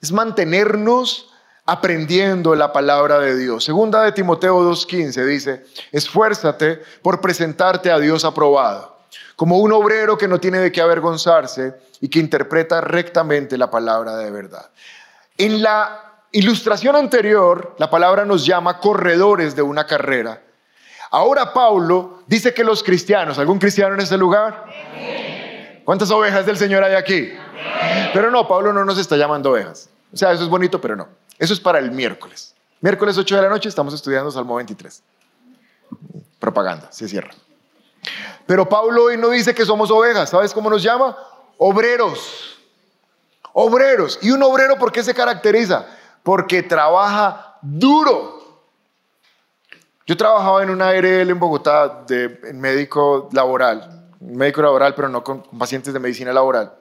Es 0.01 0.11
mantenernos 0.11 1.31
aprendiendo 1.66 2.55
la 2.55 2.72
palabra 2.72 3.18
de 3.18 3.37
Dios. 3.37 3.62
Segunda 3.62 4.03
de 4.05 4.12
Timoteo 4.12 4.62
2.15 4.62 5.27
dice, 5.27 5.66
esfuérzate 5.92 6.81
por 7.03 7.20
presentarte 7.20 7.90
a 7.90 7.98
Dios 7.98 8.25
aprobado, 8.25 9.01
como 9.37 9.59
un 9.59 9.72
obrero 9.72 10.16
que 10.16 10.29
no 10.29 10.40
tiene 10.40 10.61
de 10.61 10.72
qué 10.72 10.81
avergonzarse 10.81 11.75
y 12.01 12.09
que 12.09 12.18
interpreta 12.18 12.81
rectamente 12.81 13.59
la 13.59 13.70
palabra 13.70 14.16
de 14.16 14.31
verdad. 14.31 14.70
En 15.37 15.62
la 15.62 16.22
ilustración 16.33 16.96
anterior, 16.96 17.77
la 17.77 17.90
palabra 17.90 18.25
nos 18.25 18.46
llama 18.46 18.79
corredores 18.79 19.55
de 19.55 19.61
una 19.61 19.87
carrera. 19.87 20.42
Ahora 21.12 21.53
Pablo 21.53 22.22
dice 22.27 22.55
que 22.55 22.64
los 22.64 22.83
cristianos, 22.83 23.38
¿algún 23.38 23.59
cristiano 23.59 23.94
en 23.94 24.01
este 24.01 24.16
lugar? 24.16 24.64
¿Cuántas 25.85 26.11
ovejas 26.11 26.46
del 26.46 26.57
Señor 26.57 26.83
hay 26.83 26.94
aquí? 26.94 27.31
Pero 28.14 28.31
no, 28.31 28.48
Pablo 28.48 28.72
no 28.72 28.83
nos 28.83 28.96
está 28.96 29.18
llamando 29.18 29.51
ovejas. 29.51 29.90
O 30.11 30.16
sea, 30.16 30.33
eso 30.33 30.42
es 30.42 30.48
bonito, 30.48 30.81
pero 30.81 30.96
no. 30.96 31.09
Eso 31.38 31.53
es 31.53 31.61
para 31.61 31.79
el 31.79 31.90
miércoles. 31.90 32.55
Miércoles 32.81 33.18
8 33.18 33.37
de 33.37 33.42
la 33.42 33.51
noche 33.51 33.68
estamos 33.68 33.92
estudiando 33.92 34.31
Salmo 34.31 34.57
23. 34.57 35.03
Propaganda, 36.38 36.90
se 36.90 37.07
cierra. 37.07 37.33
Pero 38.46 38.66
Pablo 38.66 39.05
hoy 39.05 39.18
no 39.18 39.29
dice 39.29 39.55
que 39.55 39.66
somos 39.66 39.90
ovejas. 39.90 40.31
¿Sabes 40.31 40.55
cómo 40.55 40.70
nos 40.70 40.83
llama? 40.83 41.14
Obreros. 41.59 42.59
Obreros. 43.53 44.18
¿Y 44.22 44.31
un 44.31 44.42
obrero 44.42 44.79
por 44.79 44.90
qué 44.90 45.03
se 45.03 45.12
caracteriza? 45.12 45.87
Porque 46.22 46.62
trabaja 46.62 47.59
duro. 47.61 48.41
Yo 50.07 50.17
trabajaba 50.17 50.62
en 50.62 50.71
una 50.71 50.88
ARL 50.88 51.31
en 51.31 51.38
Bogotá 51.38 52.05
de, 52.07 52.41
en 52.45 52.61
médico 52.61 53.29
laboral, 53.33 54.09
médico 54.21 54.62
laboral, 54.62 54.95
pero 54.95 55.09
no 55.09 55.23
con 55.23 55.43
pacientes 55.59 55.93
de 55.93 56.01
medicina 56.01 56.33
laboral. 56.33 56.73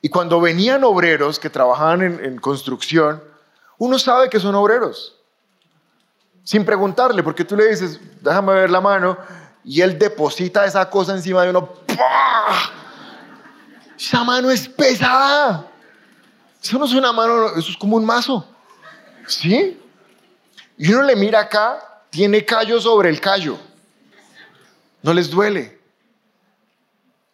Y 0.00 0.08
cuando 0.08 0.40
venían 0.40 0.84
obreros 0.84 1.38
que 1.38 1.50
trabajaban 1.50 2.02
en, 2.02 2.38
construcción, 2.38 3.22
uno 3.78 3.98
sabe 3.98 4.30
que 4.30 4.38
son 4.38 4.54
obreros. 4.54 5.16
Sin 6.44 6.64
preguntarle, 6.64 7.22
porque 7.22 7.44
tú 7.44 7.56
le 7.56 7.68
dices, 7.68 8.00
déjame 8.20 8.54
ver 8.54 8.70
la 8.70 8.80
mano, 8.80 9.18
y 9.64 9.80
él 9.80 9.98
deposita 9.98 10.64
esa 10.64 10.88
cosa 10.88 11.12
encima 11.14 11.42
de 11.42 11.50
uno. 11.50 11.68
Esa 13.98 14.22
mano 14.22 14.50
es 14.50 14.68
pesada. 14.68 15.66
Eso 16.62 16.78
no 16.78 16.84
es 16.84 16.92
una 16.92 17.12
mano, 17.12 17.48
eso 17.56 17.70
es 17.72 17.76
como 17.76 17.96
un 17.96 18.04
mazo. 18.04 18.46
¿Sí? 19.26 19.80
Y 20.76 20.92
uno 20.92 21.02
le 21.02 21.16
mira 21.16 21.40
acá, 21.40 21.87
tiene 22.10 22.44
callo 22.44 22.80
sobre 22.80 23.08
el 23.08 23.20
callo. 23.20 23.58
No 25.02 25.12
les 25.14 25.30
duele. 25.30 25.78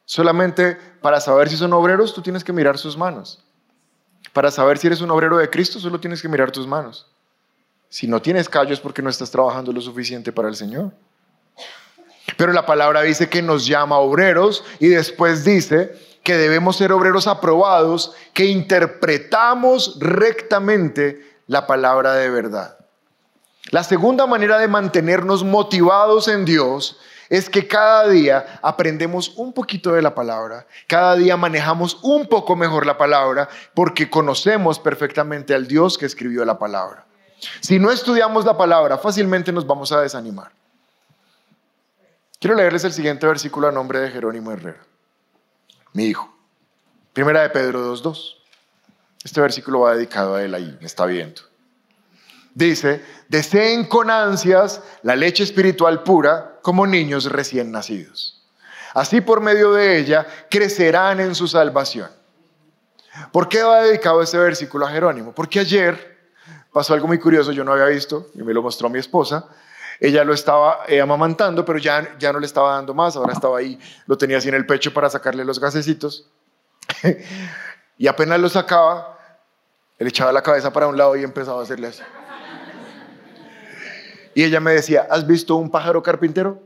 Solamente 0.05 0.77
para 1.01 1.21
saber 1.21 1.49
si 1.49 1.57
son 1.57 1.73
obreros, 1.73 2.15
tú 2.15 2.23
tienes 2.23 2.45
que 2.45 2.53
mirar 2.53 2.79
sus 2.79 2.97
manos. 2.97 3.43
Para 4.33 4.51
saber 4.51 4.79
si 4.79 4.87
eres 4.87 5.01
un 5.01 5.11
obrero 5.11 5.39
de 5.39 5.49
Cristo, 5.49 5.79
solo 5.79 6.01
tienes 6.01 6.21
que 6.21 6.29
mirar 6.29 6.51
tus 6.51 6.67
manos. 6.67 7.07
Si 7.89 8.07
no 8.07 8.21
tienes 8.21 8.49
callo 8.49 8.75
es 8.75 8.81
porque 8.81 9.03
no 9.03 9.11
estás 9.11 9.31
trabajando 9.31 9.73
lo 9.73 9.81
suficiente 9.81 10.33
para 10.33 10.49
el 10.49 10.57
Señor. 10.57 10.93
Pero 12.37 12.53
la 12.53 12.67
palabra 12.67 13.03
dice 13.03 13.29
que 13.29 13.43
nos 13.43 13.67
llama 13.67 13.99
obreros 13.99 14.65
y 14.81 14.89
después 14.89 15.45
dice 15.45 15.95
que 16.23 16.37
debemos 16.37 16.77
ser 16.77 16.91
obreros 16.91 17.27
aprobados, 17.27 18.15
que 18.33 18.47
interpretamos 18.47 19.99
rectamente 20.01 21.39
la 21.47 21.67
palabra 21.67 22.15
de 22.15 22.31
verdad. 22.31 22.79
La 23.71 23.83
segunda 23.83 24.27
manera 24.27 24.59
de 24.59 24.69
mantenernos 24.69 25.43
motivados 25.43 26.29
en 26.29 26.45
Dios 26.45 26.99
es 27.29 27.49
que 27.49 27.67
cada 27.67 28.09
día 28.09 28.59
aprendemos 28.63 29.31
un 29.37 29.53
poquito 29.53 29.93
de 29.93 30.03
la 30.03 30.15
palabra, 30.15 30.67
cada 30.87 31.17
día 31.17 31.37
manejamos 31.37 31.99
un 32.03 32.27
poco 32.27 32.55
mejor 32.57 32.87
la 32.87 32.99
palabra 32.99 33.49
porque 33.75 34.11
conocemos 34.11 34.79
perfectamente 34.79 35.55
al 35.55 35.67
Dios 35.67 35.97
que 35.97 36.07
escribió 36.07 36.45
la 36.45 36.59
palabra. 36.59 37.07
Si 37.61 37.79
no 37.79 37.91
estudiamos 37.91 38.45
la 38.45 38.57
palabra, 38.57 38.99
fácilmente 38.99 39.53
nos 39.53 39.67
vamos 39.67 39.93
a 39.93 40.01
desanimar. 40.01 40.53
Quiero 42.39 42.57
leerles 42.57 42.85
el 42.85 42.93
siguiente 42.93 43.27
versículo 43.27 43.69
a 43.69 43.73
nombre 43.73 44.01
de 44.01 44.11
Jerónimo 44.11 44.53
Herrera, 44.53 44.81
mi 45.93 46.05
hijo. 46.05 46.31
Primera 47.15 47.43
de 47.43 47.51
Pedro 47.51 47.95
2.2. 47.95 48.35
Este 49.25 49.41
versículo 49.41 49.81
va 49.81 49.95
dedicado 49.95 50.35
a 50.35 50.43
él 50.43 50.55
ahí, 50.55 50.77
me 50.81 50.87
está 50.87 51.07
viendo. 51.07 51.43
Dice, 52.55 53.05
deseen 53.29 53.85
con 53.85 54.11
ansias 54.11 54.81
la 55.03 55.17
leche 55.17 55.43
espiritual 55.43 56.05
pura 56.05 56.61
como 56.63 56.87
niños 56.87 57.25
recién 57.25 57.73
nacidos. 57.73 58.49
Así 58.95 59.21
por 59.21 59.41
medio 59.41 59.73
de 59.73 59.99
ella 59.99 60.25
crecerán 60.49 61.19
en 61.19 61.35
su 61.35 61.49
salvación. 61.49 62.11
¿Por 63.33 63.49
qué 63.49 63.63
va 63.63 63.83
dedicado 63.83 64.23
este 64.23 64.39
versículo 64.39 64.87
a 64.87 64.91
Jerónimo? 64.91 65.35
Porque 65.35 65.61
ayer 65.61 66.31
pasó 66.73 66.95
algo 66.95 67.09
muy 67.09 67.19
curioso, 67.19 67.51
yo 67.51 67.65
no 67.65 67.73
había 67.73 67.87
visto, 67.87 68.29
y 68.35 68.43
me 68.43 68.55
lo 68.55 68.63
mostró 68.63 68.89
mi 68.89 69.01
esposa, 69.01 69.49
ella 69.99 70.25
lo 70.25 70.33
estaba 70.33 70.81
eh, 70.87 71.01
amamantando, 71.01 71.65
pero 71.65 71.79
ya, 71.79 72.17
ya 72.19 72.33
no 72.33 72.39
le 72.39 72.47
estaba 72.47 72.75
dando 72.75 72.95
más, 72.95 73.17
ahora 73.17 73.33
estaba 73.33 73.59
ahí, 73.59 73.79
lo 74.07 74.17
tenía 74.17 74.39
así 74.39 74.49
en 74.49 74.55
el 74.55 74.67
pecho 74.67 74.93
para 74.93 75.11
sacarle 75.11 75.45
los 75.45 75.59
gasecitos. 75.59 76.29
y 77.99 78.07
apenas 78.07 78.41
lo 78.41 78.49
sacaba, 78.49 79.19
él 79.99 80.09
echaba 80.09 80.33
la 80.33 80.43
cabeza 80.43 80.73
para 80.73 80.87
un 80.87 80.97
lado 80.97 81.17
y 81.17 81.23
empezaba 81.23 81.61
a 81.61 81.63
hacerle 81.63 81.89
así. 81.89 82.03
Y 84.35 84.43
ella 84.43 84.61
me 84.61 84.73
decía, 84.73 85.07
¿has 85.11 85.27
visto 85.27 85.57
un 85.57 85.71
pájaro 85.71 86.03
carpintero? 86.03 86.61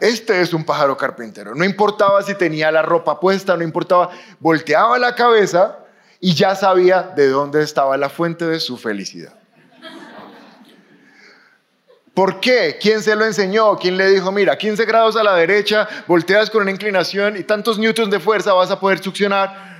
Este 0.00 0.40
es 0.40 0.52
un 0.52 0.64
pájaro 0.64 0.96
carpintero. 0.96 1.54
No 1.54 1.64
importaba 1.64 2.22
si 2.22 2.34
tenía 2.34 2.70
la 2.70 2.82
ropa 2.82 3.20
puesta, 3.20 3.56
no 3.56 3.62
importaba, 3.62 4.10
volteaba 4.40 4.98
la 4.98 5.14
cabeza 5.14 5.78
y 6.20 6.34
ya 6.34 6.54
sabía 6.54 7.02
de 7.02 7.28
dónde 7.28 7.62
estaba 7.62 7.96
la 7.96 8.08
fuente 8.08 8.46
de 8.46 8.60
su 8.60 8.76
felicidad. 8.76 9.34
¿Por 12.14 12.38
qué? 12.38 12.78
¿Quién 12.80 13.02
se 13.02 13.16
lo 13.16 13.24
enseñó? 13.24 13.76
¿Quién 13.76 13.96
le 13.96 14.08
dijo, 14.08 14.30
mira, 14.30 14.56
15 14.56 14.84
grados 14.84 15.16
a 15.16 15.24
la 15.24 15.34
derecha, 15.34 15.88
volteas 16.06 16.48
con 16.48 16.62
una 16.62 16.70
inclinación 16.70 17.36
y 17.36 17.42
tantos 17.42 17.76
newtons 17.76 18.10
de 18.10 18.20
fuerza 18.20 18.52
vas 18.52 18.70
a 18.70 18.78
poder 18.78 19.00
succionar? 19.00 19.74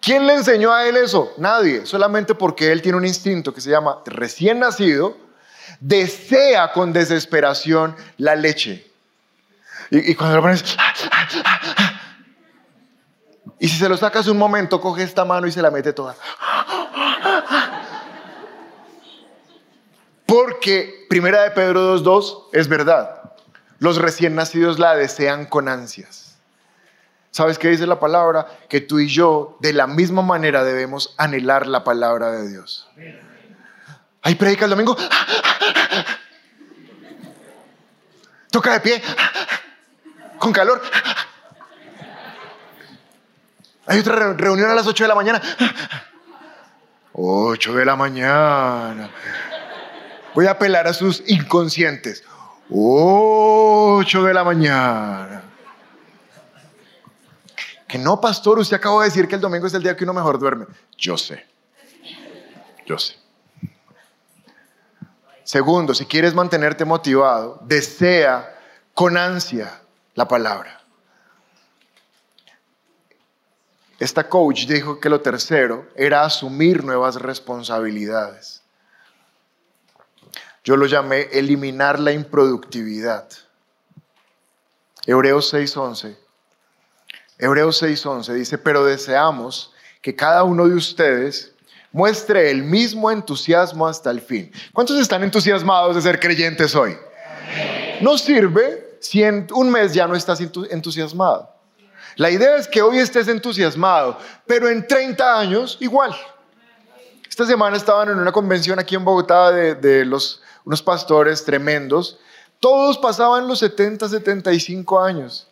¿Quién 0.00 0.24
le 0.24 0.34
enseñó 0.34 0.72
a 0.72 0.86
él 0.86 0.96
eso? 0.96 1.34
Nadie, 1.36 1.84
solamente 1.84 2.36
porque 2.36 2.70
él 2.70 2.80
tiene 2.80 2.96
un 2.98 3.04
instinto 3.04 3.52
que 3.52 3.60
se 3.60 3.70
llama 3.70 3.98
recién 4.06 4.60
nacido, 4.60 5.16
desea 5.80 6.72
con 6.72 6.92
desesperación 6.92 7.96
la 8.18 8.34
leche. 8.34 8.86
Y, 9.90 10.14
cuando 10.14 10.36
lo 10.36 10.42
pones... 10.42 10.64
Y 13.58 13.68
si 13.68 13.78
se 13.78 13.88
lo 13.88 13.96
sacas 13.96 14.26
un 14.28 14.36
momento, 14.36 14.80
coge 14.80 15.02
esta 15.02 15.24
mano 15.24 15.46
y 15.46 15.52
se 15.52 15.62
la 15.62 15.70
mete 15.70 15.92
toda. 15.92 16.14
Porque 20.26 21.06
Primera 21.08 21.42
de 21.42 21.52
Pedro 21.52 21.96
2.2 21.96 22.48
es 22.52 22.68
verdad. 22.68 23.32
Los 23.78 23.96
recién 23.96 24.34
nacidos 24.34 24.78
la 24.78 24.94
desean 24.96 25.46
con 25.46 25.68
ansias. 25.68 26.36
¿Sabes 27.30 27.58
qué 27.58 27.68
dice 27.68 27.86
la 27.86 28.00
palabra? 28.00 28.46
Que 28.68 28.80
tú 28.80 28.98
y 28.98 29.08
yo 29.08 29.56
de 29.60 29.72
la 29.72 29.86
misma 29.86 30.22
manera 30.22 30.64
debemos 30.64 31.14
anhelar 31.18 31.66
la 31.66 31.84
palabra 31.84 32.32
de 32.32 32.48
Dios. 32.48 32.88
Ahí 34.26 34.34
predica 34.34 34.64
el 34.64 34.70
domingo. 34.70 34.96
Toca 38.50 38.72
de 38.72 38.80
pie. 38.80 39.00
Con 40.36 40.52
calor. 40.52 40.82
Hay 43.86 44.00
otra 44.00 44.32
reunión 44.32 44.68
a 44.68 44.74
las 44.74 44.84
8 44.84 45.04
de 45.04 45.08
la 45.08 45.14
mañana. 45.14 45.40
8 47.12 47.72
de 47.72 47.84
la 47.84 47.94
mañana. 47.94 49.10
Voy 50.34 50.46
a 50.46 50.50
apelar 50.50 50.88
a 50.88 50.92
sus 50.92 51.22
inconscientes. 51.28 52.24
8 52.68 54.24
de 54.24 54.34
la 54.34 54.42
mañana. 54.42 55.42
Que 57.86 57.96
no, 57.96 58.20
pastor, 58.20 58.58
usted 58.58 58.78
acaba 58.78 59.04
de 59.04 59.10
decir 59.10 59.28
que 59.28 59.36
el 59.36 59.40
domingo 59.40 59.68
es 59.68 59.74
el 59.74 59.84
día 59.84 59.96
que 59.96 60.02
uno 60.02 60.14
mejor 60.14 60.40
duerme. 60.40 60.66
Yo 60.98 61.16
sé. 61.16 61.46
Yo 62.86 62.98
sé. 62.98 63.24
Segundo, 65.46 65.94
si 65.94 66.06
quieres 66.06 66.34
mantenerte 66.34 66.84
motivado, 66.84 67.60
desea 67.62 68.58
con 68.94 69.16
ansia 69.16 69.80
la 70.16 70.26
palabra. 70.26 70.80
Esta 74.00 74.28
coach 74.28 74.66
dijo 74.66 74.98
que 74.98 75.08
lo 75.08 75.20
tercero 75.20 75.88
era 75.94 76.24
asumir 76.24 76.82
nuevas 76.82 77.14
responsabilidades. 77.14 78.64
Yo 80.64 80.76
lo 80.76 80.86
llamé 80.86 81.28
eliminar 81.30 82.00
la 82.00 82.10
improductividad. 82.10 83.28
Hebreos 85.06 85.54
6:11. 85.54 86.18
Hebreos 87.38 87.80
6:11 87.80 88.32
dice, 88.32 88.58
pero 88.58 88.84
deseamos 88.84 89.72
que 90.02 90.16
cada 90.16 90.42
uno 90.42 90.66
de 90.66 90.74
ustedes 90.74 91.54
muestre 91.96 92.50
el 92.50 92.62
mismo 92.62 93.10
entusiasmo 93.10 93.86
hasta 93.86 94.10
el 94.10 94.20
fin. 94.20 94.52
¿Cuántos 94.74 95.00
están 95.00 95.22
entusiasmados 95.22 95.96
de 95.96 96.02
ser 96.02 96.20
creyentes 96.20 96.74
hoy? 96.74 96.94
No 98.02 98.18
sirve 98.18 98.98
si 99.00 99.22
en 99.22 99.46
un 99.54 99.70
mes 99.70 99.94
ya 99.94 100.06
no 100.06 100.14
estás 100.14 100.38
entusiasmado. 100.40 101.50
La 102.16 102.30
idea 102.30 102.56
es 102.56 102.68
que 102.68 102.82
hoy 102.82 102.98
estés 102.98 103.28
entusiasmado, 103.28 104.18
pero 104.46 104.68
en 104.68 104.86
30 104.86 105.40
años 105.40 105.78
igual. 105.80 106.14
Esta 107.26 107.46
semana 107.46 107.78
estaban 107.78 108.10
en 108.10 108.18
una 108.18 108.30
convención 108.30 108.78
aquí 108.78 108.94
en 108.94 109.04
Bogotá 109.04 109.50
de, 109.50 110.04
los 110.04 110.42
unos 110.66 110.82
pastores 110.82 111.46
tremendos, 111.46 112.18
todos 112.60 112.98
pasaban 112.98 113.48
los 113.48 113.60
70, 113.60 114.06
75 114.06 115.00
años, 115.00 115.48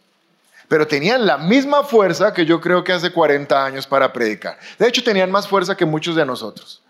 pero 0.68 0.86
tenían 0.86 1.26
la 1.26 1.38
misma 1.38 1.84
fuerza 1.84 2.32
que 2.32 2.46
yo 2.46 2.60
creo 2.60 2.82
que 2.84 2.92
hace 2.92 3.12
40 3.12 3.64
años 3.64 3.86
para 3.86 4.12
predicar. 4.12 4.58
De 4.78 4.88
hecho, 4.88 5.02
tenían 5.02 5.30
más 5.30 5.46
fuerza 5.46 5.76
que 5.76 5.84
muchos 5.84 6.16
de 6.16 6.26
nosotros. 6.26 6.82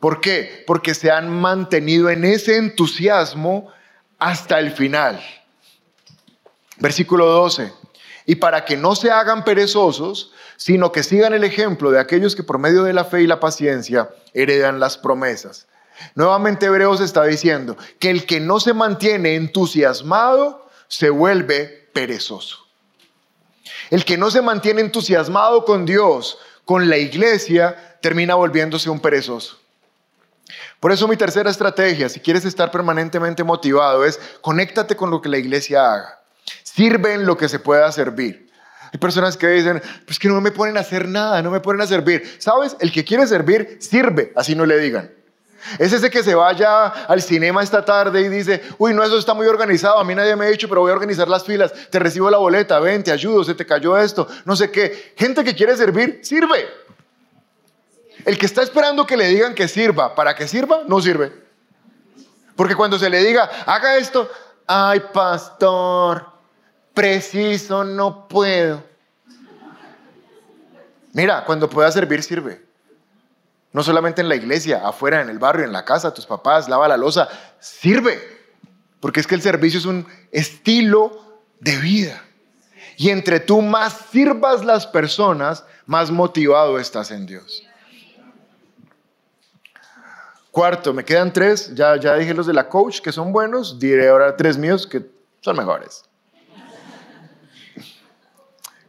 ¿Por 0.00 0.20
qué? 0.20 0.64
Porque 0.66 0.94
se 0.94 1.10
han 1.10 1.28
mantenido 1.40 2.08
en 2.10 2.24
ese 2.24 2.56
entusiasmo 2.56 3.72
hasta 4.18 4.58
el 4.58 4.72
final. 4.72 5.20
Versículo 6.78 7.26
12. 7.26 7.72
Y 8.26 8.36
para 8.36 8.64
que 8.64 8.76
no 8.76 8.94
se 8.94 9.10
hagan 9.10 9.42
perezosos, 9.42 10.32
sino 10.56 10.92
que 10.92 11.02
sigan 11.02 11.32
el 11.32 11.44
ejemplo 11.44 11.90
de 11.90 11.98
aquellos 11.98 12.36
que 12.36 12.42
por 12.42 12.58
medio 12.58 12.84
de 12.84 12.92
la 12.92 13.04
fe 13.04 13.22
y 13.22 13.26
la 13.26 13.40
paciencia 13.40 14.10
heredan 14.34 14.78
las 14.78 14.98
promesas. 14.98 15.66
Nuevamente 16.14 16.66
Hebreos 16.66 17.00
está 17.00 17.24
diciendo 17.24 17.76
que 17.98 18.10
el 18.10 18.26
que 18.26 18.38
no 18.38 18.60
se 18.60 18.74
mantiene 18.74 19.34
entusiasmado 19.34 20.68
se 20.86 21.10
vuelve 21.10 21.90
perezoso. 21.92 22.67
El 23.90 24.04
que 24.04 24.18
no 24.18 24.30
se 24.30 24.42
mantiene 24.42 24.80
entusiasmado 24.80 25.64
con 25.64 25.86
Dios, 25.86 26.38
con 26.64 26.88
la 26.88 26.96
iglesia, 26.96 27.98
termina 28.00 28.34
volviéndose 28.34 28.90
un 28.90 29.00
perezoso. 29.00 29.58
Por 30.80 30.92
eso 30.92 31.08
mi 31.08 31.16
tercera 31.16 31.50
estrategia, 31.50 32.08
si 32.08 32.20
quieres 32.20 32.44
estar 32.44 32.70
permanentemente 32.70 33.42
motivado, 33.42 34.04
es 34.04 34.20
conéctate 34.40 34.96
con 34.96 35.10
lo 35.10 35.20
que 35.20 35.28
la 35.28 35.38
iglesia 35.38 35.92
haga. 35.92 36.20
Sirve 36.62 37.14
en 37.14 37.26
lo 37.26 37.36
que 37.36 37.48
se 37.48 37.58
pueda 37.58 37.90
servir. 37.90 38.48
Hay 38.92 38.98
personas 38.98 39.36
que 39.36 39.48
dicen, 39.48 39.82
pues 40.06 40.18
que 40.18 40.28
no 40.28 40.40
me 40.40 40.50
ponen 40.50 40.76
a 40.76 40.80
hacer 40.80 41.08
nada, 41.08 41.42
no 41.42 41.50
me 41.50 41.60
ponen 41.60 41.82
a 41.82 41.86
servir. 41.86 42.36
¿Sabes? 42.38 42.76
El 42.80 42.92
que 42.92 43.04
quiere 43.04 43.26
servir, 43.26 43.78
sirve, 43.80 44.32
así 44.36 44.54
no 44.54 44.64
le 44.64 44.78
digan. 44.78 45.12
Es 45.78 45.92
ese 45.92 46.10
que 46.10 46.22
se 46.22 46.34
vaya 46.34 46.86
al 46.86 47.20
cinema 47.22 47.62
esta 47.62 47.84
tarde 47.84 48.20
y 48.20 48.28
dice, 48.28 48.62
uy, 48.78 48.94
no, 48.94 49.02
eso 49.02 49.18
está 49.18 49.34
muy 49.34 49.46
organizado, 49.46 49.98
a 49.98 50.04
mí 50.04 50.14
nadie 50.14 50.36
me 50.36 50.46
ha 50.46 50.48
dicho, 50.48 50.68
pero 50.68 50.80
voy 50.80 50.90
a 50.90 50.94
organizar 50.94 51.28
las 51.28 51.44
filas, 51.44 51.72
te 51.90 51.98
recibo 51.98 52.30
la 52.30 52.38
boleta, 52.38 52.78
ven, 52.80 53.02
te 53.02 53.12
ayudo, 53.12 53.44
se 53.44 53.54
te 53.54 53.66
cayó 53.66 53.98
esto, 53.98 54.26
no 54.44 54.56
sé 54.56 54.70
qué. 54.70 55.12
Gente 55.16 55.44
que 55.44 55.54
quiere 55.54 55.76
servir, 55.76 56.20
sirve. 56.22 56.66
El 58.24 58.38
que 58.38 58.46
está 58.46 58.62
esperando 58.62 59.06
que 59.06 59.16
le 59.16 59.26
digan 59.28 59.54
que 59.54 59.68
sirva, 59.68 60.14
para 60.14 60.34
que 60.34 60.48
sirva, 60.48 60.82
no 60.86 61.00
sirve. 61.00 61.32
Porque 62.56 62.74
cuando 62.74 62.98
se 62.98 63.08
le 63.08 63.22
diga, 63.22 63.44
haga 63.66 63.96
esto, 63.96 64.28
ay 64.66 65.00
pastor, 65.12 66.26
preciso, 66.92 67.84
no 67.84 68.26
puedo. 68.26 68.82
Mira, 71.12 71.44
cuando 71.44 71.68
pueda 71.68 71.90
servir, 71.90 72.22
sirve. 72.22 72.67
No 73.78 73.84
solamente 73.84 74.20
en 74.20 74.28
la 74.28 74.34
iglesia, 74.34 74.84
afuera, 74.84 75.20
en 75.20 75.28
el 75.28 75.38
barrio, 75.38 75.64
en 75.64 75.70
la 75.70 75.84
casa, 75.84 76.12
tus 76.12 76.26
papás, 76.26 76.68
lava 76.68 76.88
la 76.88 76.96
losa, 76.96 77.28
sirve. 77.60 78.18
Porque 78.98 79.20
es 79.20 79.26
que 79.28 79.36
el 79.36 79.40
servicio 79.40 79.78
es 79.78 79.86
un 79.86 80.04
estilo 80.32 81.40
de 81.60 81.76
vida. 81.76 82.24
Y 82.96 83.10
entre 83.10 83.38
tú 83.38 83.62
más 83.62 83.96
sirvas 84.10 84.64
las 84.64 84.84
personas, 84.84 85.64
más 85.86 86.10
motivado 86.10 86.80
estás 86.80 87.12
en 87.12 87.26
Dios. 87.26 87.62
Cuarto, 90.50 90.92
me 90.92 91.04
quedan 91.04 91.32
tres, 91.32 91.72
ya, 91.72 91.94
ya 91.94 92.16
dije 92.16 92.34
los 92.34 92.48
de 92.48 92.54
la 92.54 92.68
coach 92.68 92.98
que 92.98 93.12
son 93.12 93.32
buenos, 93.32 93.78
diré 93.78 94.08
ahora 94.08 94.36
tres 94.36 94.58
míos 94.58 94.88
que 94.88 95.08
son 95.40 95.56
mejores. 95.56 96.02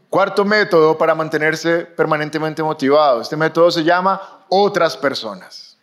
Cuarto 0.09 0.43
método 0.43 0.97
para 0.97 1.13
mantenerse 1.13 1.85
permanentemente 1.85 2.63
motivado. 2.63 3.21
Este 3.21 3.35
método 3.35 3.69
se 3.69 3.83
llama 3.83 4.43
otras 4.49 4.97
personas. 4.97 5.77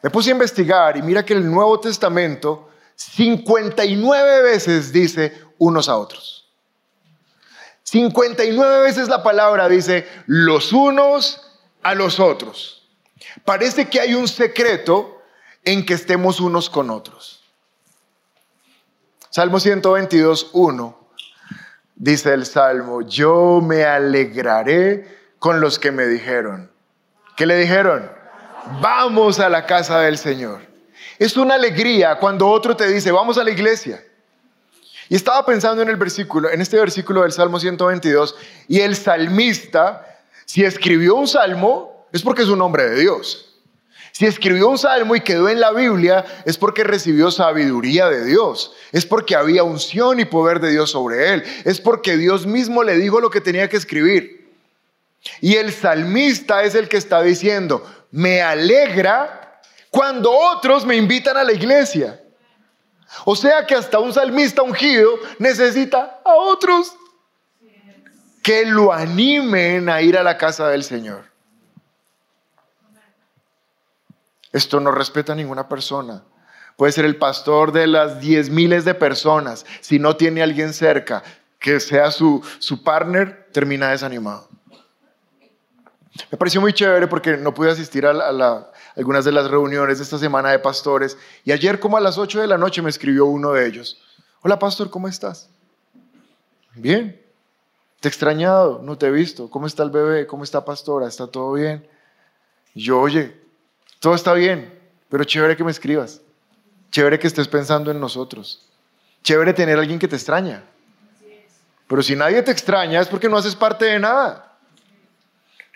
Me 0.00 0.08
puse 0.10 0.30
a 0.30 0.32
investigar 0.32 0.96
y 0.96 1.02
mira 1.02 1.24
que 1.24 1.34
el 1.34 1.48
Nuevo 1.48 1.78
Testamento 1.78 2.70
59 2.96 4.42
veces 4.42 4.90
dice 4.90 5.44
unos 5.58 5.88
a 5.88 5.96
otros. 5.98 6.48
59 7.82 8.82
veces 8.82 9.08
la 9.08 9.22
palabra 9.22 9.68
dice 9.68 10.08
los 10.26 10.72
unos 10.72 11.60
a 11.82 11.94
los 11.94 12.18
otros. 12.20 12.88
Parece 13.44 13.90
que 13.90 14.00
hay 14.00 14.14
un 14.14 14.26
secreto 14.26 15.20
en 15.62 15.84
que 15.84 15.92
estemos 15.92 16.40
unos 16.40 16.70
con 16.70 16.88
otros. 16.88 17.44
Salmo 19.28 19.60
122, 19.60 20.50
1 20.54 21.01
dice 21.94 22.32
el 22.32 22.46
Salmo, 22.46 23.02
yo 23.02 23.60
me 23.62 23.84
alegraré 23.84 25.06
con 25.38 25.60
los 25.60 25.78
que 25.78 25.92
me 25.92 26.06
dijeron. 26.06 26.70
¿Qué 27.36 27.46
le 27.46 27.56
dijeron? 27.56 28.10
Vamos 28.80 29.40
a 29.40 29.48
la 29.48 29.66
casa 29.66 30.00
del 30.00 30.18
Señor. 30.18 30.60
Es 31.18 31.36
una 31.36 31.54
alegría 31.54 32.18
cuando 32.18 32.48
otro 32.48 32.76
te 32.76 32.86
dice, 32.88 33.10
vamos 33.10 33.38
a 33.38 33.44
la 33.44 33.50
iglesia. 33.50 34.02
Y 35.08 35.14
estaba 35.14 35.44
pensando 35.44 35.82
en 35.82 35.88
el 35.88 35.96
versículo, 35.96 36.50
en 36.50 36.60
este 36.60 36.78
versículo 36.78 37.22
del 37.22 37.32
Salmo 37.32 37.60
122, 37.60 38.34
y 38.68 38.80
el 38.80 38.96
salmista, 38.96 40.06
si 40.46 40.64
escribió 40.64 41.16
un 41.16 41.28
salmo, 41.28 42.06
es 42.12 42.22
porque 42.22 42.42
es 42.42 42.48
un 42.48 42.62
hombre 42.62 42.88
de 42.88 43.00
Dios. 43.00 43.51
Si 44.12 44.26
escribió 44.26 44.68
un 44.68 44.78
salmo 44.78 45.16
y 45.16 45.22
quedó 45.22 45.48
en 45.48 45.58
la 45.58 45.72
Biblia, 45.72 46.24
es 46.44 46.58
porque 46.58 46.84
recibió 46.84 47.30
sabiduría 47.30 48.08
de 48.10 48.24
Dios. 48.26 48.74
Es 48.92 49.06
porque 49.06 49.34
había 49.34 49.64
unción 49.64 50.20
y 50.20 50.26
poder 50.26 50.60
de 50.60 50.70
Dios 50.70 50.90
sobre 50.90 51.32
él. 51.32 51.42
Es 51.64 51.80
porque 51.80 52.18
Dios 52.18 52.46
mismo 52.46 52.82
le 52.82 52.96
dijo 52.96 53.20
lo 53.20 53.30
que 53.30 53.40
tenía 53.40 53.68
que 53.70 53.78
escribir. 53.78 54.52
Y 55.40 55.56
el 55.56 55.72
salmista 55.72 56.62
es 56.62 56.74
el 56.74 56.88
que 56.88 56.98
está 56.98 57.22
diciendo, 57.22 57.84
me 58.10 58.42
alegra 58.42 59.60
cuando 59.90 60.30
otros 60.30 60.84
me 60.84 60.96
invitan 60.96 61.36
a 61.38 61.44
la 61.44 61.52
iglesia. 61.52 62.20
O 63.24 63.34
sea 63.34 63.66
que 63.66 63.74
hasta 63.74 63.98
un 63.98 64.12
salmista 64.12 64.62
ungido 64.62 65.18
necesita 65.38 66.20
a 66.24 66.34
otros 66.34 66.96
que 68.42 68.66
lo 68.66 68.92
animen 68.92 69.88
a 69.88 70.02
ir 70.02 70.18
a 70.18 70.22
la 70.22 70.36
casa 70.36 70.68
del 70.68 70.82
Señor. 70.82 71.31
Esto 74.52 74.80
no 74.80 74.90
respeta 74.90 75.32
a 75.32 75.36
ninguna 75.36 75.68
persona. 75.68 76.22
Puede 76.76 76.92
ser 76.92 77.04
el 77.04 77.16
pastor 77.16 77.72
de 77.72 77.86
las 77.86 78.20
diez 78.20 78.50
miles 78.50 78.84
de 78.84 78.94
personas. 78.94 79.66
Si 79.80 79.98
no 79.98 80.16
tiene 80.16 80.42
alguien 80.42 80.72
cerca 80.72 81.22
que 81.58 81.80
sea 81.80 82.10
su, 82.10 82.42
su 82.58 82.82
partner, 82.82 83.48
termina 83.52 83.90
desanimado. 83.90 84.48
Me 86.30 86.36
pareció 86.36 86.60
muy 86.60 86.72
chévere 86.72 87.06
porque 87.06 87.36
no 87.36 87.54
pude 87.54 87.70
asistir 87.70 88.04
a, 88.06 88.70
algunas 88.96 89.24
de 89.24 89.32
las 89.32 89.50
reuniones 89.50 89.98
de 89.98 90.04
esta 90.04 90.18
semana 90.18 90.50
de 90.50 90.58
pastores. 90.58 91.16
Y 91.44 91.52
ayer 91.52 91.80
como 91.80 91.96
a 91.96 92.00
las 92.00 92.18
8 92.18 92.40
de 92.40 92.46
la 92.46 92.58
noche 92.58 92.82
me 92.82 92.90
escribió 92.90 93.26
uno 93.26 93.52
de 93.52 93.66
ellos. 93.66 94.02
Hola 94.42 94.58
pastor, 94.58 94.90
¿cómo 94.90 95.08
estás? 95.08 95.48
Bien. 96.74 97.18
Te 98.00 98.08
he 98.08 98.10
extrañado, 98.10 98.80
no 98.82 98.98
te 98.98 99.06
he 99.06 99.10
visto. 99.10 99.48
¿Cómo 99.48 99.66
está 99.66 99.84
el 99.84 99.90
bebé? 99.90 100.26
¿Cómo 100.26 100.44
está 100.44 100.64
pastora? 100.64 101.06
¿Está 101.06 101.26
todo 101.26 101.52
bien? 101.52 101.88
yo, 102.74 103.00
oye, 103.00 103.41
todo 104.02 104.16
está 104.16 104.32
bien, 104.32 104.76
pero 105.08 105.22
chévere 105.22 105.56
que 105.56 105.62
me 105.62 105.70
escribas. 105.70 106.20
Chévere 106.90 107.20
que 107.20 107.28
estés 107.28 107.46
pensando 107.46 107.92
en 107.92 108.00
nosotros. 108.00 108.68
Chévere 109.22 109.54
tener 109.54 109.78
a 109.78 109.80
alguien 109.80 110.00
que 110.00 110.08
te 110.08 110.16
extraña. 110.16 110.64
Pero 111.86 112.02
si 112.02 112.16
nadie 112.16 112.42
te 112.42 112.50
extraña 112.50 113.00
es 113.00 113.06
porque 113.06 113.28
no 113.28 113.36
haces 113.36 113.54
parte 113.54 113.84
de 113.84 114.00
nada. 114.00 114.58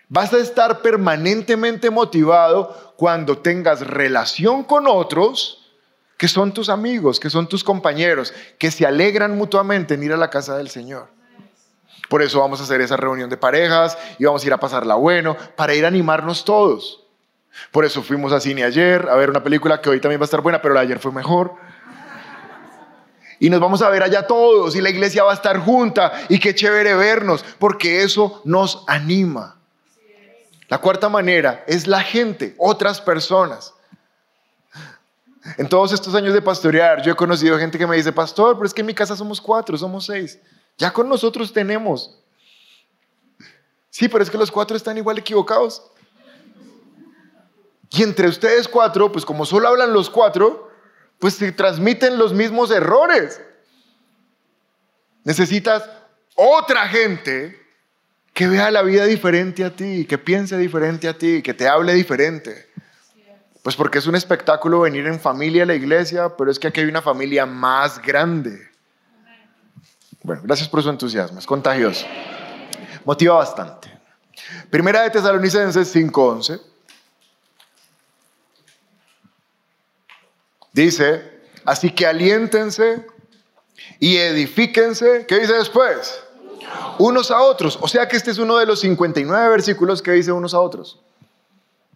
Vas 0.09 0.33
a 0.33 0.39
estar 0.39 0.83
permanentemente 0.83 1.89
motivado 1.89 2.95
cuando 2.97 3.39
tengas 3.39 3.87
relación 3.87 4.65
con 4.65 4.89
otros 4.89 5.71
que 6.17 6.27
son 6.27 6.53
tus 6.53 6.69
amigos, 6.69 7.21
que 7.21 7.31
son 7.31 7.49
tus 7.49 7.63
compañeros, 7.63 8.35
que 8.59 8.73
se 8.73 8.85
alegran 8.85 9.39
mutuamente 9.39 9.95
en 9.95 10.03
ir 10.03 10.13
a 10.13 10.17
la 10.17 10.31
casa 10.31 10.57
del 10.57 10.69
Señor. 10.69 11.07
Por 12.09 12.23
eso 12.23 12.41
vamos 12.41 12.59
a 12.59 12.65
hacer 12.65 12.81
esa 12.81 12.97
reunión 12.97 13.31
de 13.31 13.37
parejas 13.37 13.97
y 14.19 14.25
vamos 14.25 14.43
a 14.43 14.47
ir 14.49 14.53
a 14.53 14.59
pasarla 14.59 14.97
bueno, 14.97 15.37
para 15.55 15.77
ir 15.77 15.85
a 15.85 15.89
animarnos 15.89 16.45
todos. 16.45 17.06
Por 17.71 17.85
eso 17.85 18.03
fuimos 18.03 18.33
a 18.33 18.41
cine 18.41 18.65
ayer 18.65 19.09
a 19.09 19.17
ver 19.17 19.31
una 19.31 19.43
película 19.43 19.81
que 19.81 19.91
hoy 19.91 20.01
también 20.01 20.21
va 20.21 20.25
a 20.25 20.27
estar 20.27 20.41
buena, 20.41 20.61
pero 20.61 20.75
la 20.75 20.81
ayer 20.81 20.99
fue 20.99 21.13
mejor. 21.13 21.55
Y 23.39 23.51
nos 23.51 23.61
vamos 23.61 23.83
a 23.83 23.91
ver 23.91 24.03
allá 24.03 24.27
todos 24.27 24.77
y 24.77 24.81
la 24.81 24.91
iglesia 24.91 25.23
va 25.23 25.33
a 25.33 25.35
estar 25.35 25.59
junta 25.59 26.13
y 26.29 26.39
qué 26.39 26.55
chévere 26.55 26.95
vernos, 26.95 27.45
porque 27.59 28.03
eso 28.03 28.41
nos 28.45 28.85
anima. 28.87 29.57
La 30.69 30.79
cuarta 30.79 31.09
manera 31.09 31.65
es 31.67 31.87
la 31.87 32.01
gente, 32.01 32.55
otras 32.59 33.01
personas. 33.01 33.75
En 35.59 35.69
todos 35.69 35.93
estos 35.93 36.15
años 36.15 36.35
de 36.35 36.43
pastorear, 36.43 37.03
yo 37.03 37.13
he 37.13 37.17
conocido 37.17 37.59
gente 37.59 37.79
que 37.79 37.87
me 37.87 37.97
dice, 37.97 38.13
pastor, 38.13 38.57
pero 38.57 38.67
es 38.67 38.75
que 38.75 38.81
en 38.81 38.87
mi 38.87 38.95
casa 38.95 39.15
somos 39.15 39.41
cuatro, 39.41 39.79
somos 39.79 40.07
seis. 40.07 40.39
Ya 40.77 40.93
con 40.93 41.09
nosotros 41.09 41.53
tenemos. 41.53 42.19
Sí, 43.91 44.09
pero 44.09 44.25
es 44.25 44.31
que 44.31 44.37
los 44.37 44.51
cuatro 44.51 44.77
están 44.77 44.99
igual 44.99 45.19
equivocados. 45.19 45.83
Y 47.91 48.03
entre 48.03 48.29
ustedes 48.29 48.69
cuatro, 48.69 49.13
pues 49.13 49.25
como 49.25 49.47
solo 49.47 49.69
hablan 49.69 49.93
los 49.93 50.11
cuatro, 50.11 50.71
pues 51.19 51.35
se 51.35 51.53
transmiten 51.53 52.19
los 52.19 52.33
mismos 52.33 52.71
errores. 52.71 53.41
Necesitas 55.25 55.89
otra 56.35 56.89
gente 56.89 57.61
que 58.33 58.47
vea 58.47 58.71
la 58.71 58.83
vida 58.83 59.07
diferente 59.07 59.65
a 59.65 59.75
ti, 59.75 60.05
que 60.05 60.19
piense 60.19 60.59
diferente 60.59 61.09
a 61.09 61.17
ti, 61.17 61.43
que 61.43 61.55
te 61.55 61.69
hable 61.69 61.95
diferente. 61.95 62.69
Pues 63.63 63.75
porque 63.75 63.99
es 63.99 64.07
un 64.07 64.15
espectáculo 64.15 64.81
venir 64.81 65.07
en 65.07 65.19
familia 65.19 65.65
a 65.65 65.67
la 65.67 65.75
iglesia, 65.75 66.37
pero 66.37 66.51
es 66.51 66.59
que 66.59 66.69
aquí 66.69 66.81
hay 66.81 66.87
una 66.87 67.03
familia 67.03 67.47
más 67.47 68.01
grande. 68.01 68.69
Bueno, 70.23 70.43
gracias 70.45 70.69
por 70.69 70.83
su 70.83 70.91
entusiasmo, 70.91 71.39
es 71.39 71.47
contagioso. 71.47 72.07
Motiva 73.05 73.37
bastante. 73.37 73.91
Primera 74.71 75.03
de 75.03 75.11
Tesalonicenses 75.11 75.93
5:11. 75.95 76.61
Dice, 80.77 81.23
así 81.65 81.91
que 81.91 82.07
aliéntense 82.07 83.07
y 83.99 84.19
edifíquense. 84.19 85.25
¿Qué 85.27 85.39
dice 85.39 85.55
después? 85.55 86.23
Unos 86.99 87.31
a 87.31 87.41
otros. 87.41 87.79
O 87.81 87.89
sea 87.89 88.07
que 88.07 88.19
este 88.19 88.31
es 88.31 88.37
uno 88.37 88.59
de 88.59 88.67
los 88.67 88.81
59 88.81 89.49
versículos 89.49 90.03
que 90.03 90.13
dice 90.13 90.33
unos 90.33 90.53
a 90.53 90.61
otros. 90.61 91.01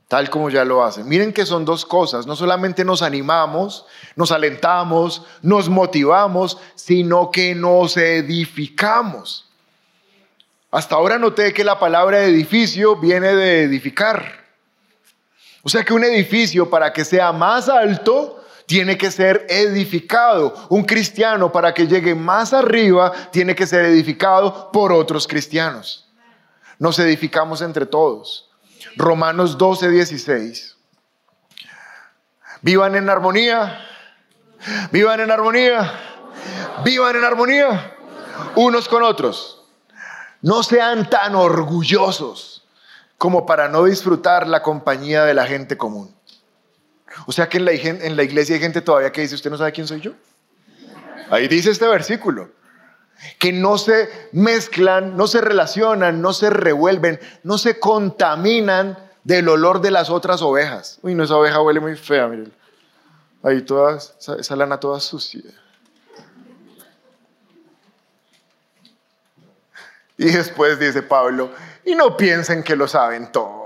Tal 0.08 0.30
como 0.30 0.48
ya 0.48 0.64
lo 0.64 0.82
hacen. 0.82 1.06
Miren 1.06 1.34
que 1.34 1.44
son 1.44 1.66
dos 1.66 1.84
cosas. 1.84 2.26
No 2.26 2.34
solamente 2.36 2.82
nos 2.82 3.02
animamos, 3.02 3.84
nos 4.16 4.32
alentamos, 4.32 5.26
nos 5.42 5.68
motivamos, 5.68 6.56
sino 6.74 7.30
que 7.30 7.54
nos 7.54 7.98
edificamos. 7.98 9.50
Hasta 10.70 10.94
ahora 10.94 11.18
noté 11.18 11.52
que 11.52 11.64
la 11.64 11.78
palabra 11.78 12.24
edificio 12.24 12.96
viene 12.96 13.34
de 13.34 13.64
edificar. 13.64 14.40
O 15.62 15.68
sea 15.68 15.84
que 15.84 15.92
un 15.92 16.02
edificio 16.02 16.70
para 16.70 16.94
que 16.94 17.04
sea 17.04 17.30
más 17.30 17.68
alto 17.68 18.39
tiene 18.70 18.96
que 18.96 19.10
ser 19.10 19.46
edificado. 19.48 20.54
Un 20.68 20.84
cristiano 20.84 21.50
para 21.50 21.74
que 21.74 21.88
llegue 21.88 22.14
más 22.14 22.52
arriba 22.52 23.12
tiene 23.32 23.56
que 23.56 23.66
ser 23.66 23.84
edificado 23.84 24.70
por 24.70 24.92
otros 24.92 25.26
cristianos. 25.26 26.08
Nos 26.78 26.96
edificamos 27.00 27.62
entre 27.62 27.84
todos. 27.84 28.48
Romanos 28.94 29.58
12, 29.58 29.90
16. 29.90 30.76
Vivan 32.62 32.94
en 32.94 33.10
armonía. 33.10 33.84
Vivan 34.92 35.18
en 35.18 35.32
armonía. 35.32 35.92
Vivan 36.84 37.16
en 37.16 37.24
armonía 37.24 37.96
unos 38.54 38.88
con 38.88 39.02
otros. 39.02 39.64
No 40.42 40.62
sean 40.62 41.10
tan 41.10 41.34
orgullosos 41.34 42.68
como 43.18 43.46
para 43.46 43.66
no 43.66 43.82
disfrutar 43.82 44.46
la 44.46 44.62
compañía 44.62 45.24
de 45.24 45.34
la 45.34 45.48
gente 45.48 45.76
común. 45.76 46.14
O 47.26 47.32
sea 47.32 47.48
que 47.48 47.58
en 47.58 47.64
la, 47.64 47.72
en 47.72 48.16
la 48.16 48.22
iglesia 48.22 48.54
hay 48.54 48.60
gente 48.60 48.80
todavía 48.80 49.12
que 49.12 49.20
dice, 49.22 49.34
¿usted 49.34 49.50
no 49.50 49.58
sabe 49.58 49.72
quién 49.72 49.86
soy 49.86 50.00
yo? 50.00 50.12
Ahí 51.30 51.48
dice 51.48 51.70
este 51.70 51.86
versículo. 51.86 52.50
Que 53.38 53.52
no 53.52 53.76
se 53.76 54.08
mezclan, 54.32 55.16
no 55.16 55.26
se 55.26 55.40
relacionan, 55.40 56.22
no 56.22 56.32
se 56.32 56.48
revuelven, 56.48 57.20
no 57.42 57.58
se 57.58 57.78
contaminan 57.78 58.98
del 59.24 59.48
olor 59.48 59.80
de 59.80 59.90
las 59.90 60.08
otras 60.08 60.40
ovejas. 60.40 60.98
Uy, 61.02 61.14
no, 61.14 61.24
esa 61.24 61.36
oveja 61.36 61.60
huele 61.60 61.80
muy 61.80 61.96
fea, 61.96 62.26
miren. 62.28 62.52
Ahí 63.42 63.62
toda, 63.62 63.98
esa 63.98 64.56
lana 64.56 64.80
toda 64.80 65.00
sucia. 65.00 65.42
Y 70.16 70.24
después 70.26 70.78
dice 70.78 71.02
Pablo, 71.02 71.50
y 71.84 71.94
no 71.94 72.16
piensen 72.16 72.62
que 72.62 72.76
lo 72.76 72.86
saben 72.86 73.32
todo. 73.32 73.59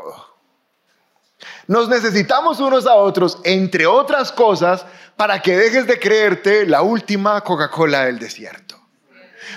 Nos 1.67 1.89
necesitamos 1.89 2.61
unos 2.61 2.87
a 2.87 2.95
otros, 2.95 3.39
entre 3.45 3.87
otras 3.87 4.31
cosas, 4.33 4.85
para 5.17 5.41
que 5.41 5.57
dejes 5.57 5.87
de 5.87 5.99
creerte 5.99 6.67
la 6.67 6.83
última 6.83 7.41
Coca-Cola 7.41 8.05
del 8.05 8.19
desierto. 8.19 8.79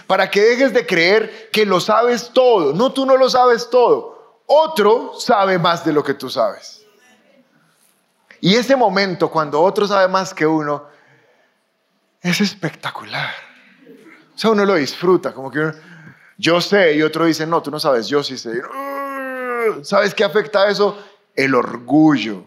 Para 0.06 0.30
que 0.30 0.42
dejes 0.42 0.74
de 0.74 0.86
creer 0.86 1.50
que 1.52 1.66
lo 1.66 1.80
sabes 1.80 2.32
todo. 2.34 2.74
No, 2.74 2.94
tú 2.94 3.06
no 3.06 3.18
lo 3.18 3.30
sabes 3.30 3.70
todo. 3.70 4.42
Otro 4.46 5.14
sabe 5.20 5.60
más 5.60 5.84
de 5.84 5.92
lo 5.92 6.04
que 6.04 6.14
tú 6.14 6.30
sabes. 6.30 6.86
Y 8.40 8.56
ese 8.56 8.76
momento, 8.76 9.30
cuando 9.30 9.62
otro 9.62 9.88
sabe 9.88 10.08
más 10.08 10.34
que 10.34 10.46
uno, 10.46 10.86
es 12.22 12.40
espectacular. 12.40 13.34
O 14.36 14.38
sea, 14.38 14.52
uno 14.52 14.64
lo 14.64 14.76
disfruta, 14.76 15.34
como 15.34 15.50
que 15.50 15.60
uno, 15.60 15.74
yo 16.38 16.62
sé, 16.62 16.94
y 16.94 17.02
otro 17.02 17.26
dice, 17.26 17.48
no, 17.48 17.62
tú 17.62 17.72
no 17.72 17.80
sabes, 17.80 18.08
yo 18.08 18.24
sí 18.24 18.38
sé. 18.38 18.62
¿Sabes 19.82 20.14
qué 20.14 20.24
afecta 20.24 20.70
eso? 20.70 20.98
El 21.38 21.56
orgullo. 21.56 22.44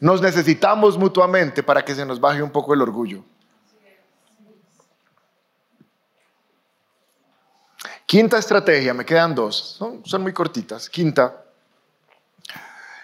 Nos 0.00 0.20
necesitamos 0.20 0.98
mutuamente 0.98 1.62
para 1.62 1.84
que 1.84 1.94
se 1.94 2.04
nos 2.04 2.20
baje 2.20 2.42
un 2.42 2.50
poco 2.50 2.74
el 2.74 2.82
orgullo. 2.82 3.24
Quinta 8.04 8.36
estrategia, 8.36 8.92
me 8.92 9.06
quedan 9.06 9.34
dos, 9.34 9.78
son, 10.04 10.22
muy 10.22 10.34
cortitas. 10.34 10.90
Quinta, 10.90 11.44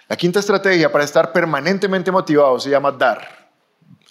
la 0.07 0.17
quinta 0.17 0.41
estrategia 0.41 0.93
para 0.93 1.05
estar 1.05 1.33
permanentemente 1.33 2.11
motivado 2.11 2.61
se 2.61 2.69
llama 2.69 2.93
dar. 2.93 3.49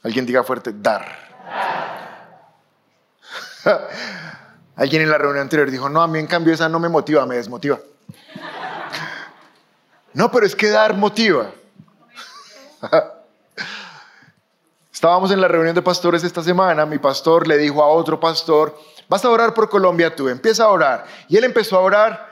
Alguien 0.02 0.26
diga 0.26 0.44
fuerte, 0.44 0.72
dar. 0.74 1.06
Alguien 4.76 5.04
en 5.04 5.12
la 5.12 5.18
reunión 5.20 5.44
anterior 5.44 5.70
dijo, 5.70 5.88
no, 5.90 6.02
a 6.02 6.08
mí 6.08 6.18
en 6.18 6.26
cambio 6.28 6.54
esa 6.54 6.68
no 6.70 6.80
me 6.80 6.90
motiva, 6.90 7.26
me 7.28 7.36
desmotiva. 7.36 7.78
No, 10.18 10.32
pero 10.32 10.48
es 10.48 10.56
que 10.56 10.70
dar 10.70 10.96
motiva. 10.96 11.52
Estábamos 14.92 15.30
en 15.30 15.40
la 15.40 15.48
reunión 15.48 15.76
de 15.76 15.84
pastores 15.84 16.24
esta 16.24 16.42
semana, 16.42 16.88
mi 16.88 16.98
pastor 16.98 17.48
le 17.48 17.56
dijo 17.56 17.84
a 17.84 17.88
otro 17.88 18.20
pastor, 18.20 18.76
vas 19.08 19.24
a 19.24 19.30
orar 19.30 19.54
por 19.54 19.70
Colombia 19.70 20.16
tú, 20.16 20.28
empieza 20.28 20.64
a 20.64 20.70
orar. 20.70 21.06
Y 21.28 21.38
él 21.38 21.44
empezó 21.44 21.78
a 21.78 21.82
orar 21.82 22.28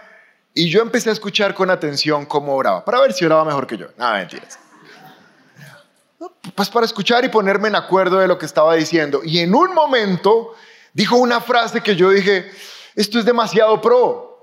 y 0.52 0.68
yo 0.68 0.82
empecé 0.82 1.12
a 1.12 1.14
escuchar 1.14 1.54
con 1.54 1.70
atención 1.70 2.26
cómo 2.26 2.56
oraba, 2.56 2.84
para 2.84 3.00
ver 3.02 3.14
si 3.14 3.24
oraba 3.24 3.46
mejor 3.46 3.68
que 3.68 3.78
yo. 3.78 3.86
No, 3.98 4.14
mentiras. 4.14 4.58
Pues 6.56 6.72
para 6.72 6.88
escuchar 6.88 7.24
y 7.24 7.30
ponerme 7.30 7.68
en 7.68 7.76
acuerdo 7.76 8.18
de 8.18 8.28
lo 8.28 8.40
que 8.40 8.48
estaba 8.48 8.74
diciendo. 8.74 9.22
Y 9.24 9.42
en 9.42 9.54
un 9.54 9.76
momento 9.76 10.56
dijo 10.92 11.18
una 11.18 11.40
frase 11.40 11.82
que 11.82 11.96
yo 11.96 12.10
dije, 12.10 12.52
esto 12.96 13.20
es 13.20 13.26
demasiado 13.26 13.80
pro. 13.80 14.35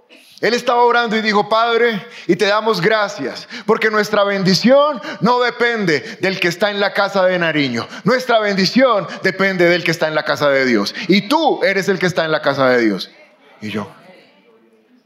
Él 0.42 0.54
estaba 0.54 0.82
orando 0.82 1.16
y 1.16 1.22
dijo, 1.22 1.48
Padre, 1.48 2.04
y 2.26 2.34
te 2.34 2.46
damos 2.46 2.80
gracias, 2.80 3.48
porque 3.64 3.90
nuestra 3.90 4.24
bendición 4.24 5.00
no 5.20 5.40
depende 5.40 6.18
del 6.20 6.40
que 6.40 6.48
está 6.48 6.72
en 6.72 6.80
la 6.80 6.92
casa 6.92 7.24
de 7.24 7.38
Nariño. 7.38 7.86
Nuestra 8.02 8.40
bendición 8.40 9.06
depende 9.22 9.66
del 9.66 9.84
que 9.84 9.92
está 9.92 10.08
en 10.08 10.16
la 10.16 10.24
casa 10.24 10.50
de 10.50 10.66
Dios. 10.66 10.96
Y 11.06 11.28
tú 11.28 11.62
eres 11.62 11.88
el 11.88 12.00
que 12.00 12.06
está 12.06 12.24
en 12.24 12.32
la 12.32 12.42
casa 12.42 12.68
de 12.68 12.80
Dios. 12.80 13.12
Y 13.60 13.70
yo 13.70 13.88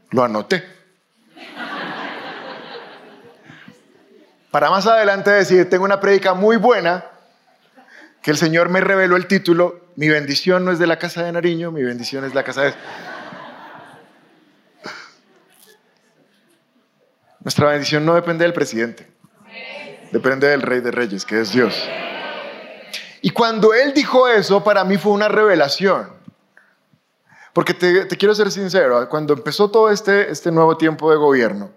lo 0.09 0.23
anoté. 0.23 0.65
Para 4.49 4.71
más 4.71 4.87
adelante 4.87 5.29
decir, 5.29 5.69
tengo 5.69 5.85
una 5.85 5.99
prédica 5.99 6.33
muy 6.33 6.57
buena 6.57 7.05
que 8.23 8.31
el 8.31 8.37
Señor 8.37 8.69
me 8.69 8.81
reveló 8.81 9.17
el 9.17 9.27
título, 9.27 9.91
mi 9.95 10.09
bendición 10.09 10.65
no 10.65 10.71
es 10.71 10.79
de 10.79 10.87
la 10.87 10.97
casa 10.97 11.23
de 11.23 11.31
Nariño, 11.31 11.71
mi 11.71 11.83
bendición 11.83 12.25
es 12.25 12.33
la 12.33 12.43
casa 12.43 12.63
de... 12.63 12.73
Nuestra 17.47 17.69
bendición 17.69 18.05
no 18.05 18.13
depende 18.13 18.43
del 18.43 18.51
presidente, 18.51 19.07
depende 20.11 20.49
del 20.49 20.61
rey 20.61 20.81
de 20.81 20.91
reyes, 20.91 21.23
que 21.23 21.39
es 21.39 21.53
Dios. 21.53 21.81
Y 23.21 23.29
cuando 23.29 23.73
Él 23.73 23.93
dijo 23.93 24.27
eso, 24.27 24.65
para 24.65 24.83
mí 24.83 24.97
fue 24.97 25.13
una 25.13 25.29
revelación. 25.29 26.11
Porque 27.53 27.73
te, 27.73 28.05
quiero 28.17 28.35
ser 28.35 28.51
sincero, 28.51 29.07
cuando 29.07 29.33
empezó 29.33 29.71
todo 29.71 29.89
este, 29.89 30.29
este 30.29 30.51
nuevo 30.51 30.75
tiempo 30.75 31.09
de 31.09 31.15
gobierno, 31.15 31.71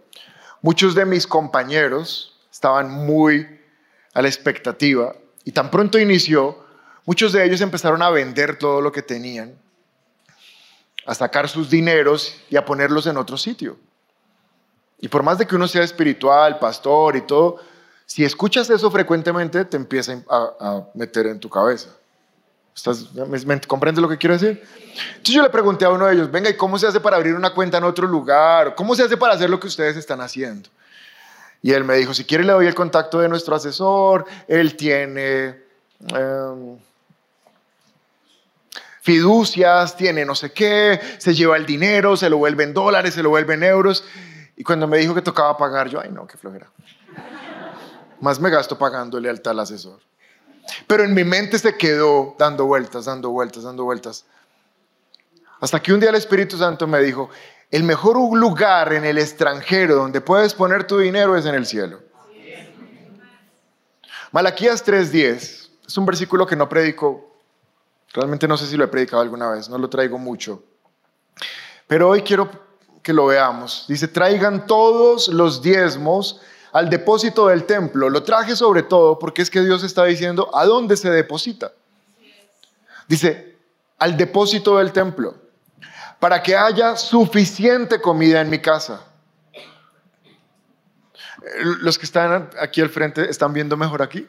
muchos 0.60 0.96
de 0.96 1.04
mis 1.04 1.24
compañeros 1.24 2.36
estaban 2.50 2.90
muy 2.90 3.46
a 4.12 4.22
la 4.22 4.26
expectativa 4.26 5.14
y 5.44 5.52
tan 5.52 5.70
pronto 5.70 6.00
inició, 6.00 6.64
muchos 7.06 7.32
de 7.32 7.44
ellos 7.44 7.60
empezaron 7.60 8.02
a 8.02 8.10
vender 8.10 8.58
todo 8.58 8.80
lo 8.80 8.90
que 8.90 9.02
tenían, 9.02 9.54
a 11.06 11.14
sacar 11.14 11.48
sus 11.48 11.70
dineros 11.70 12.42
y 12.50 12.56
a 12.56 12.64
ponerlos 12.64 13.06
en 13.06 13.16
otro 13.16 13.36
sitio. 13.36 13.78
Y 15.00 15.08
por 15.08 15.22
más 15.22 15.38
de 15.38 15.46
que 15.46 15.56
uno 15.56 15.66
sea 15.66 15.82
espiritual, 15.82 16.58
pastor 16.58 17.16
y 17.16 17.22
todo, 17.22 17.58
si 18.06 18.24
escuchas 18.24 18.68
eso 18.70 18.90
frecuentemente, 18.90 19.64
te 19.64 19.76
empieza 19.76 20.20
a, 20.28 20.82
meter 20.94 21.26
en 21.26 21.38
tu 21.38 21.48
cabeza. 21.48 21.90
¿Estás, 22.74 23.12
me, 23.14 23.60
¿Comprendes 23.62 24.02
lo 24.02 24.08
que 24.08 24.18
quiero 24.18 24.34
decir? 24.34 24.62
Entonces 25.08 25.34
yo 25.34 25.42
le 25.42 25.50
pregunté 25.50 25.84
a 25.84 25.90
uno 25.90 26.06
de 26.06 26.14
ellos, 26.14 26.30
venga, 26.30 26.50
¿y 26.50 26.56
cómo 26.56 26.78
se 26.78 26.86
hace 26.86 27.00
para 27.00 27.16
abrir 27.16 27.34
una 27.34 27.54
cuenta 27.54 27.78
en 27.78 27.84
otro 27.84 28.06
lugar? 28.06 28.74
¿Cómo 28.74 28.94
se 28.94 29.04
hace 29.04 29.16
para 29.16 29.34
hacer 29.34 29.48
lo 29.48 29.58
que 29.58 29.68
ustedes 29.68 29.96
están 29.96 30.20
haciendo? 30.20 30.68
Y 31.62 31.72
él 31.72 31.84
me 31.84 31.96
dijo, 31.96 32.12
si 32.14 32.24
quiere 32.24 32.44
le 32.44 32.52
doy 32.52 32.66
el 32.66 32.74
contacto 32.74 33.20
de 33.20 33.28
nuestro 33.28 33.54
asesor, 33.54 34.24
él 34.48 34.76
tiene 34.76 35.62
em, 36.08 36.78
fiducias, 39.02 39.96
tiene 39.96 40.24
no 40.24 40.34
sé 40.34 40.52
qué, 40.52 41.00
se 41.18 41.34
lleva 41.34 41.56
el 41.56 41.66
dinero, 41.66 42.16
se 42.16 42.30
lo 42.30 42.38
vuelven 42.38 42.72
dólares, 42.72 43.14
se 43.14 43.22
lo 43.22 43.30
vuelven 43.30 43.62
euros. 43.62 44.04
Y 44.60 44.62
cuando 44.62 44.86
me 44.86 44.98
dijo 44.98 45.14
que 45.14 45.22
tocaba 45.22 45.56
pagar, 45.56 45.88
yo, 45.88 46.02
ay 46.02 46.10
no, 46.12 46.26
qué 46.26 46.36
flojera. 46.36 46.70
Más 48.20 48.38
me 48.38 48.50
gasto 48.50 48.76
pagándole 48.76 49.30
al 49.30 49.40
tal 49.40 49.58
asesor. 49.58 50.00
Pero 50.86 51.02
en 51.02 51.14
mi 51.14 51.24
mente 51.24 51.58
se 51.58 51.78
quedó 51.78 52.36
dando 52.38 52.66
vueltas, 52.66 53.06
dando 53.06 53.30
vueltas, 53.30 53.62
dando 53.62 53.84
vueltas. 53.84 54.26
Hasta 55.62 55.80
que 55.80 55.94
un 55.94 56.00
día 56.00 56.10
el 56.10 56.16
Espíritu 56.16 56.58
Santo 56.58 56.86
me 56.86 57.00
dijo, 57.00 57.30
el 57.70 57.84
mejor 57.84 58.18
lugar 58.36 58.92
en 58.92 59.06
el 59.06 59.16
extranjero 59.16 59.94
donde 59.94 60.20
puedes 60.20 60.52
poner 60.52 60.86
tu 60.86 60.98
dinero 60.98 61.38
es 61.38 61.46
en 61.46 61.54
el 61.54 61.64
cielo. 61.64 62.02
Malaquías 64.30 64.84
3:10 64.84 65.70
es 65.86 65.96
un 65.96 66.04
versículo 66.04 66.46
que 66.46 66.54
no 66.54 66.68
predico, 66.68 67.34
realmente 68.12 68.46
no 68.46 68.58
sé 68.58 68.66
si 68.66 68.76
lo 68.76 68.84
he 68.84 68.88
predicado 68.88 69.22
alguna 69.22 69.52
vez, 69.52 69.70
no 69.70 69.78
lo 69.78 69.88
traigo 69.88 70.18
mucho, 70.18 70.62
pero 71.86 72.10
hoy 72.10 72.20
quiero 72.20 72.68
que 73.02 73.12
lo 73.12 73.26
veamos. 73.26 73.84
Dice, 73.88 74.08
traigan 74.08 74.66
todos 74.66 75.28
los 75.28 75.62
diezmos 75.62 76.40
al 76.72 76.90
depósito 76.90 77.48
del 77.48 77.64
templo. 77.64 78.08
Lo 78.08 78.22
traje 78.22 78.56
sobre 78.56 78.82
todo 78.82 79.18
porque 79.18 79.42
es 79.42 79.50
que 79.50 79.60
Dios 79.60 79.82
está 79.82 80.04
diciendo, 80.04 80.50
¿a 80.54 80.64
dónde 80.64 80.96
se 80.96 81.10
deposita? 81.10 81.72
Dice, 83.08 83.56
al 83.98 84.16
depósito 84.16 84.78
del 84.78 84.92
templo 84.92 85.34
para 86.20 86.42
que 86.42 86.54
haya 86.54 86.96
suficiente 86.96 88.00
comida 88.00 88.40
en 88.40 88.50
mi 88.50 88.60
casa. 88.60 89.02
Los 91.80 91.98
que 91.98 92.04
están 92.04 92.50
aquí 92.60 92.82
al 92.82 92.90
frente, 92.90 93.28
¿están 93.28 93.54
viendo 93.54 93.76
mejor 93.76 94.02
aquí? 94.02 94.28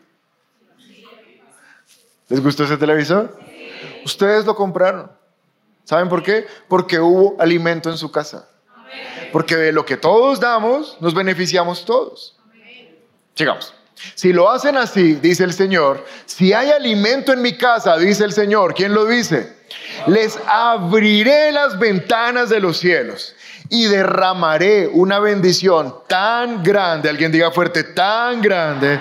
¿Les 2.29 2.41
gustó 2.41 2.63
ese 2.63 2.77
televisor? 2.77 3.37
Ustedes 4.05 4.45
lo 4.45 4.55
compraron. 4.55 5.11
¿Saben 5.83 6.07
por 6.07 6.23
qué? 6.23 6.47
Porque 6.69 6.97
hubo 6.99 7.35
alimento 7.41 7.89
en 7.89 7.97
su 7.97 8.09
casa. 8.09 8.47
Porque 9.31 9.55
de 9.55 9.71
lo 9.71 9.85
que 9.85 9.97
todos 9.97 10.39
damos, 10.39 10.97
nos 10.99 11.13
beneficiamos 11.13 11.85
todos. 11.85 12.35
Llegamos. 13.35 13.73
Si 14.15 14.33
lo 14.33 14.49
hacen 14.49 14.77
así, 14.77 15.13
dice 15.13 15.43
el 15.43 15.53
Señor, 15.53 16.03
si 16.25 16.53
hay 16.53 16.71
alimento 16.71 17.33
en 17.33 17.41
mi 17.41 17.53
casa, 17.53 17.97
dice 17.97 18.23
el 18.23 18.33
Señor, 18.33 18.73
¿quién 18.73 18.93
lo 18.93 19.05
dice? 19.05 19.55
Les 20.07 20.39
abriré 20.47 21.51
las 21.51 21.77
ventanas 21.77 22.49
de 22.49 22.59
los 22.59 22.77
cielos 22.77 23.35
y 23.69 23.85
derramaré 23.85 24.87
una 24.87 25.19
bendición 25.19 25.95
tan 26.07 26.61
grande. 26.63 27.09
Alguien 27.09 27.31
diga 27.31 27.51
fuerte, 27.51 27.85
tan 27.85 28.41
grande. 28.41 28.99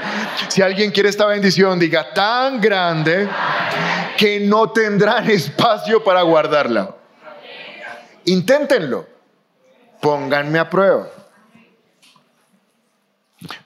Si 0.49 0.63
alguien 0.63 0.91
quiere 0.91 1.09
esta 1.09 1.27
bendición, 1.27 1.79
diga 1.79 2.13
tan 2.13 2.61
grande 2.61 3.29
que 4.17 4.39
no 4.41 4.71
tendrán 4.71 5.29
espacio 5.31 6.05
para 6.05 6.23
guardarla. 6.23 6.95
Inténtenlo. 8.27 9.10
Pónganme 10.01 10.59
a 10.59 10.69
prueba. 10.69 11.09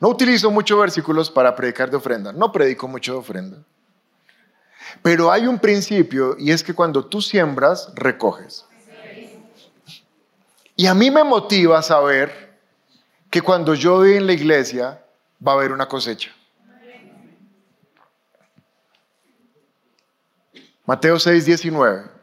No 0.01 0.09
utilizo 0.09 0.51
muchos 0.51 0.79
versículos 0.79 1.31
para 1.31 1.55
predicar 1.55 1.91
de 1.91 1.97
ofrenda, 1.97 2.33
no 2.33 2.53
predico 2.53 2.87
mucho 2.87 3.13
de 3.13 3.19
ofrenda. 3.19 3.59
Pero 5.03 5.31
hay 5.31 5.47
un 5.47 5.59
principio 5.59 6.37
y 6.39 6.53
es 6.53 6.63
que 6.63 6.75
cuando 6.75 7.05
tú 7.05 7.21
siembras, 7.21 7.91
recoges. 7.95 8.65
Y 10.77 10.87
a 10.87 10.95
mí 10.95 11.11
me 11.11 11.25
motiva 11.25 11.83
saber 11.83 12.59
que 13.31 13.41
cuando 13.41 13.75
yo 13.75 13.97
voy 13.97 14.15
en 14.15 14.27
la 14.27 14.33
iglesia 14.33 15.05
va 15.47 15.53
a 15.53 15.55
haber 15.57 15.73
una 15.73 15.89
cosecha. 15.89 16.31
Mateo 20.87 21.19
6, 21.19 21.47
19. 21.47 22.14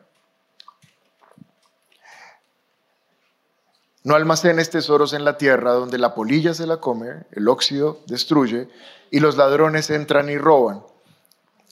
No 4.12 4.18
almacenes 4.18 4.70
tesoros 4.70 5.14
en 5.14 5.24
la 5.24 5.38
tierra 5.38 5.72
donde 5.72 5.98
la 5.98 6.14
polilla 6.14 6.54
se 6.54 6.68
la 6.68 6.82
come, 6.82 7.24
el 7.32 7.48
óxido 7.48 8.02
destruye 8.08 8.68
y 9.10 9.22
los 9.22 9.38
ladrones 9.38 9.90
entran 9.90 10.28
y 10.28 10.38
roban. 10.38 10.84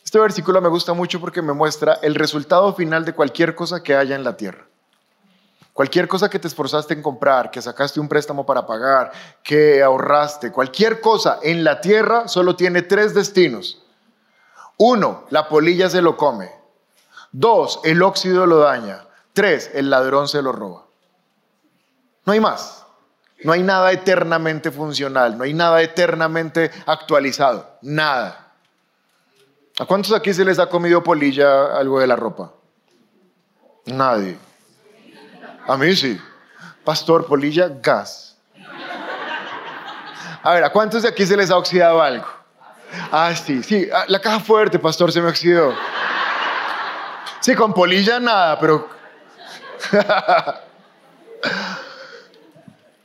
Este 0.05 0.19
versículo 0.19 0.61
me 0.61 0.69
gusta 0.69 0.93
mucho 0.93 1.19
porque 1.19 1.41
me 1.41 1.51
muestra 1.51 1.99
el 2.01 2.15
resultado 2.15 2.73
final 2.73 3.03
de 3.03 3.11
cualquier 3.11 3.55
cosa 3.55 3.83
que 3.83 3.93
haya 3.93 4.15
en 4.15 4.23
la 4.23 4.37
tierra. 4.37 4.65
Cualquier 5.73 6.07
cosa 6.07 6.29
que 6.29 6.39
te 6.39 6.47
esforzaste 6.47 6.93
en 6.93 7.01
comprar, 7.01 7.51
que 7.51 7.61
sacaste 7.61 7.99
un 7.99 8.07
préstamo 8.07 8.45
para 8.45 8.65
pagar, 8.65 9.11
que 9.43 9.83
ahorraste, 9.83 10.53
cualquier 10.53 11.01
cosa 11.01 11.39
en 11.43 11.65
la 11.65 11.81
tierra 11.81 12.29
solo 12.29 12.55
tiene 12.55 12.83
tres 12.83 13.13
destinos. 13.13 13.83
Uno, 14.77 15.25
la 15.29 15.49
polilla 15.49 15.89
se 15.89 16.01
lo 16.01 16.15
come. 16.15 16.49
Dos, 17.33 17.81
el 17.83 18.01
óxido 18.01 18.45
lo 18.45 18.59
daña. 18.59 19.09
Tres, 19.33 19.71
el 19.73 19.89
ladrón 19.89 20.29
se 20.29 20.41
lo 20.41 20.53
roba. 20.53 20.88
No 22.29 22.33
hay 22.33 22.39
más. 22.41 22.85
No 23.43 23.53
hay 23.53 23.63
nada 23.63 23.91
eternamente 23.91 24.69
funcional, 24.69 25.35
no 25.35 25.45
hay 25.45 25.53
nada 25.55 25.81
eternamente 25.81 26.69
actualizado, 26.85 27.79
nada. 27.81 28.51
¿A 29.79 29.85
cuántos 29.85 30.13
aquí 30.13 30.31
se 30.31 30.45
les 30.45 30.59
ha 30.59 30.67
comido 30.67 31.01
polilla 31.01 31.75
algo 31.75 31.99
de 31.99 32.05
la 32.05 32.15
ropa? 32.15 32.53
Nadie. 33.87 34.37
A 35.67 35.75
mí 35.75 35.95
sí. 35.95 36.21
Pastor, 36.83 37.25
polilla, 37.25 37.67
gas. 37.81 38.37
A 40.43 40.53
ver, 40.53 40.63
¿a 40.65 40.71
cuántos 40.71 41.01
de 41.01 41.09
aquí 41.09 41.25
se 41.25 41.35
les 41.35 41.49
ha 41.49 41.57
oxidado 41.57 41.99
algo? 41.99 42.27
Ah, 43.11 43.33
sí, 43.33 43.63
sí. 43.63 43.89
Ah, 43.91 44.05
la 44.07 44.21
caja 44.21 44.39
fuerte, 44.39 44.77
pastor, 44.77 45.11
se 45.11 45.19
me 45.19 45.29
oxidó. 45.29 45.73
Sí, 47.39 47.55
con 47.55 47.73
polilla 47.73 48.19
nada, 48.19 48.59
pero... 48.59 48.87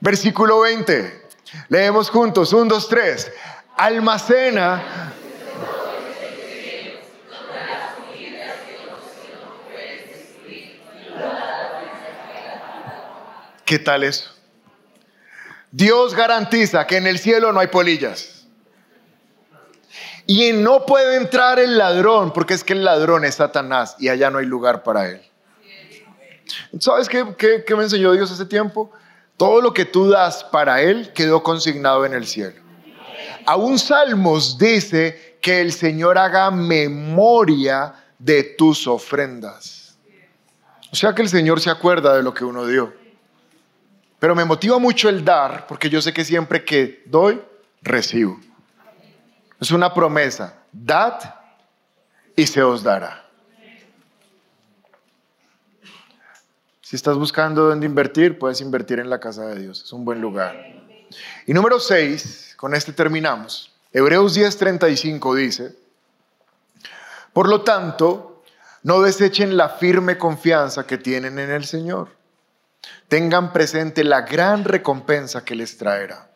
Versículo 0.05 0.61
20. 0.61 1.23
Leemos 1.71 2.11
juntos. 2.11 2.53
Un, 2.53 2.69
dos, 2.69 2.89
tres. 2.91 3.33
Almacena 3.75 5.13
¿Qué 13.65 13.79
tal 13.79 14.05
eso? 14.05 14.31
Dios 15.73 16.15
garantiza 16.15 16.87
que 16.87 16.99
en 16.99 17.07
el 17.07 17.19
cielo 17.19 17.51
no 17.51 17.61
hay 17.61 17.69
polillas. 17.69 18.47
Y 20.27 20.53
no 20.53 20.85
puede 20.85 21.17
entrar 21.17 21.59
el 21.59 21.79
ladrón, 21.79 22.35
porque 22.35 22.53
es 22.53 22.63
que 22.63 22.75
el 22.75 22.85
ladrón 22.85 23.25
es 23.25 23.37
Satanás 23.37 23.97
y 23.99 24.11
allá 24.11 24.31
no 24.31 24.37
hay 24.37 24.45
lugar 24.45 24.83
para 24.83 25.09
él. 25.09 25.23
¿Sabes 26.79 27.09
qué, 27.09 27.35
qué, 27.67 27.75
me 27.75 27.85
enseñó 27.85 28.13
Dios 28.13 28.31
hace 28.31 28.45
tiempo? 28.45 28.93
Todo 29.37 29.61
lo 29.61 29.75
que 29.75 29.85
tú 29.85 30.09
das 30.09 30.45
para 30.45 30.81
Él 30.81 31.13
quedó 31.13 31.43
consignado 31.43 32.07
en 32.07 32.15
el 32.15 32.27
cielo. 32.27 32.63
Aún 33.47 33.79
Salmos 33.79 34.57
dice 34.59 35.39
que 35.41 35.61
el 35.61 35.73
Señor 35.73 36.17
haga 36.19 36.51
memoria 36.51 37.95
de 38.19 38.43
tus 38.43 38.87
ofrendas. 38.87 39.99
O 40.91 40.97
sea 40.97 41.15
que 41.15 41.23
el 41.23 41.29
Señor 41.29 41.61
se 41.61 41.71
acuerda 41.71 42.17
de 42.17 42.23
lo 42.23 42.33
que 42.33 42.45
uno 42.45 42.67
dio. 42.67 42.95
Pero 44.19 44.35
me 44.35 44.45
motiva 44.45 44.79
mucho 44.79 45.09
el 45.09 45.25
dar, 45.25 45.67
porque 45.67 45.91
yo 45.91 46.01
sé 46.01 46.15
que 46.15 46.25
siempre 46.25 46.65
que 46.65 47.03
doy, 47.07 47.43
recibo. 47.83 48.41
Es 49.61 49.71
una 49.71 49.93
promesa. 49.93 50.63
Dad 50.73 51.35
y 52.37 52.47
se 52.47 52.63
os 52.63 52.83
dará. 52.83 53.24
Si 56.95 56.97
estás 56.97 57.17
buscando 57.17 57.65
dónde 57.65 57.87
invertir, 57.87 58.39
puedes 58.39 58.61
invertir 58.61 59.01
en 59.01 59.11
la 59.11 59.19
casa 59.19 59.45
de 59.47 59.59
Dios. 59.59 59.83
Es 59.83 59.93
un 59.93 60.05
buen 60.05 60.21
lugar. 60.21 60.55
Y 61.45 61.53
número 61.53 61.81
6, 61.81 62.55
con 62.57 62.73
este 62.73 62.93
terminamos. 62.93 63.73
Hebreos 63.93 64.37
10:35 64.37 65.35
dice, 65.35 65.75
por 67.33 67.49
lo 67.49 67.63
tanto, 67.63 68.45
no 68.85 69.03
desechen 69.03 69.57
la 69.57 69.71
firme 69.71 70.19
confianza 70.19 70.87
que 70.87 70.97
tienen 70.97 71.41
en 71.41 71.51
el 71.51 71.65
Señor 71.65 72.11
tengan 73.09 73.53
presente 73.53 74.05
la 74.05 74.21
gran 74.21 74.63
recompensa 74.63 75.45
que 75.45 75.57
les 75.57 75.77
traerá. 75.77 76.31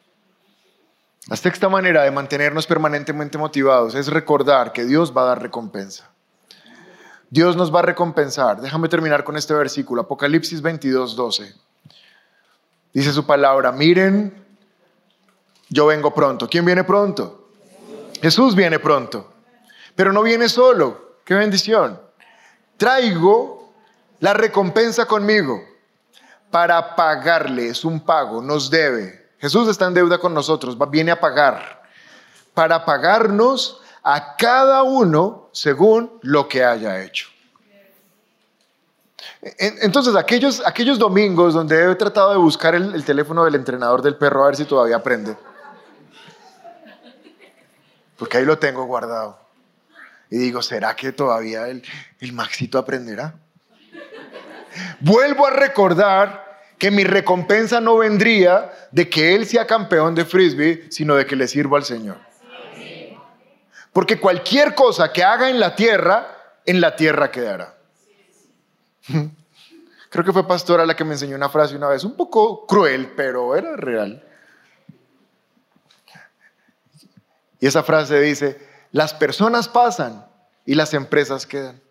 La 1.29 1.37
sexta 1.37 1.69
manera 1.69 2.03
de 2.03 2.11
mantenernos 2.11 2.67
permanentemente 2.67 3.39
motivados 3.39 3.95
es 3.95 4.09
recordar 4.09 4.73
que 4.73 4.85
Dios 4.85 5.17
va 5.17 5.23
a 5.23 5.27
dar 5.27 5.41
recompensa. 5.41 6.11
Dios 7.31 7.57
nos 7.57 7.75
va 7.75 7.81
a 7.81 7.83
recompensar. 7.83 8.61
Déjame 8.61 8.89
terminar 8.89 9.25
con 9.25 9.37
este 9.37 9.55
versículo, 9.55 10.03
Apocalipsis 10.03 10.63
22, 10.63 11.17
12. 11.17 11.55
Dice 12.93 13.13
su 13.13 13.27
palabra, 13.27 13.71
miren, 13.73 14.45
yo 15.69 15.87
vengo 15.87 16.15
pronto. 16.15 16.49
¿Quién 16.49 16.65
viene 16.65 16.85
pronto? 16.85 17.51
Jesús 18.23 18.55
viene 18.55 18.79
pronto. 18.79 19.33
Pero 19.95 20.13
no 20.13 20.23
viene 20.23 20.49
solo. 20.49 21.17
Qué 21.25 21.35
bendición. 21.35 22.01
Traigo 22.79 23.73
la 24.21 24.33
recompensa 24.33 25.07
conmigo 25.07 25.63
para 26.51 26.97
pagarle, 26.97 27.69
es 27.69 27.85
un 27.85 28.01
pago, 28.01 28.43
nos 28.43 28.71
debe. 28.71 29.29
Jesús 29.39 29.69
está 29.69 29.87
en 29.87 29.95
deuda 29.95 30.19
con 30.19 30.35
nosotros, 30.35 30.77
viene 30.91 31.11
a 31.11 31.21
pagar, 31.21 31.83
para 32.55 32.85
pagarnos 32.85 33.81
a 34.03 34.37
cada 34.37 34.83
uno 34.83 35.49
según 35.53 36.19
lo 36.23 36.49
que 36.49 36.65
haya 36.65 37.03
hecho. 37.03 37.29
Entonces, 39.41 40.17
aquellos, 40.17 40.63
aquellos 40.67 40.99
domingos 40.99 41.55
donde 41.55 41.91
he 41.91 41.95
tratado 41.95 42.33
de 42.33 42.39
buscar 42.39 42.75
el, 42.75 43.05
teléfono 43.05 43.45
del 43.45 43.55
entrenador 43.55 44.03
del 44.03 44.17
perro 44.17 44.43
a 44.43 44.47
ver 44.47 44.57
si 44.57 44.65
todavía 44.65 44.97
aprende, 44.97 45.37
porque 48.17 48.39
ahí 48.39 48.45
lo 48.45 48.59
tengo 48.59 48.85
guardado. 48.85 49.39
Y 50.31 50.39
digo, 50.39 50.61
¿será 50.61 50.95
que 50.95 51.13
todavía 51.13 51.69
el, 51.69 51.83
el 52.21 52.33
Maxito 52.33 52.79
aprenderá? 52.79 53.35
Vuelvo 55.01 55.47
a 55.47 55.51
recordar 55.51 56.49
que 56.77 56.91
mi 56.91 57.05
recompensa 57.05 57.81
no 57.81 57.97
vendría 57.97 58.73
de 58.93 59.09
que 59.09 59.35
él 59.35 59.47
sea 59.47 59.67
campeón 59.67 60.15
de 60.15 60.25
frisbee, 60.25 60.87
sino 60.91 61.15
de 61.15 61.27
que 61.27 61.37
le 61.37 61.49
sirva 61.49 61.79
al 61.79 61.85
Señor. 61.85 62.28
Porque 63.99 64.21
cualquier 64.21 64.77
cosa 64.77 65.13
que 65.13 65.25
haga 65.25 65.51
en 65.51 65.59
la 65.59 65.75
tierra, 65.75 66.61
en 66.65 66.81
la 66.81 66.95
tierra 66.95 67.33
quedará. 67.33 67.75
Creo 70.09 70.25
que 70.25 70.33
fue 70.33 70.47
Pastora 70.47 70.87
la 70.87 70.95
que 70.95 71.03
me 71.03 71.15
enseñó 71.15 71.35
una 71.35 71.49
frase 71.49 71.75
una 71.75 71.89
vez, 71.89 72.05
un 72.05 72.15
poco 72.15 72.65
cruel, 72.65 73.13
pero 73.17 73.57
era 73.57 73.75
real. 73.75 74.25
Y 77.59 77.67
esa 77.67 77.83
frase 77.83 78.21
dice, 78.21 78.65
las 78.93 79.15
personas 79.15 79.69
pasan 79.69 80.25
y 80.65 80.77
las 80.77 80.95
empresas 80.95 81.45
quedan. 81.45 81.83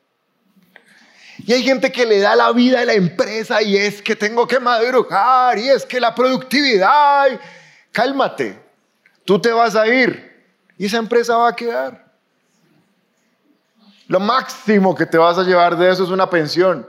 Y 1.39 1.51
hay 1.51 1.63
gente 1.63 1.91
que 1.91 2.05
le 2.05 2.19
da 2.19 2.37
la 2.37 2.53
vida 2.53 2.79
a 2.79 2.85
la 2.85 2.93
empresa 2.93 3.61
y 3.61 3.75
es 3.75 4.01
que 4.01 4.15
tengo 4.15 4.47
que 4.47 4.61
madrugar 4.61 5.57
y 5.57 5.67
es 5.67 5.85
que 5.85 5.99
la 5.99 6.15
productividad. 6.15 7.37
Cálmate, 7.91 8.57
tú 9.25 9.41
te 9.41 9.51
vas 9.51 9.75
a 9.75 9.85
ir 9.89 10.26
y 10.77 10.85
esa 10.85 10.97
empresa 10.97 11.37
va 11.37 11.49
a 11.49 11.55
quedar. 11.55 12.05
Lo 14.07 14.19
máximo 14.19 14.95
que 14.95 15.05
te 15.05 15.17
vas 15.17 15.37
a 15.37 15.43
llevar 15.43 15.77
de 15.77 15.91
eso 15.91 16.03
es 16.03 16.09
una 16.09 16.29
pensión. 16.29 16.87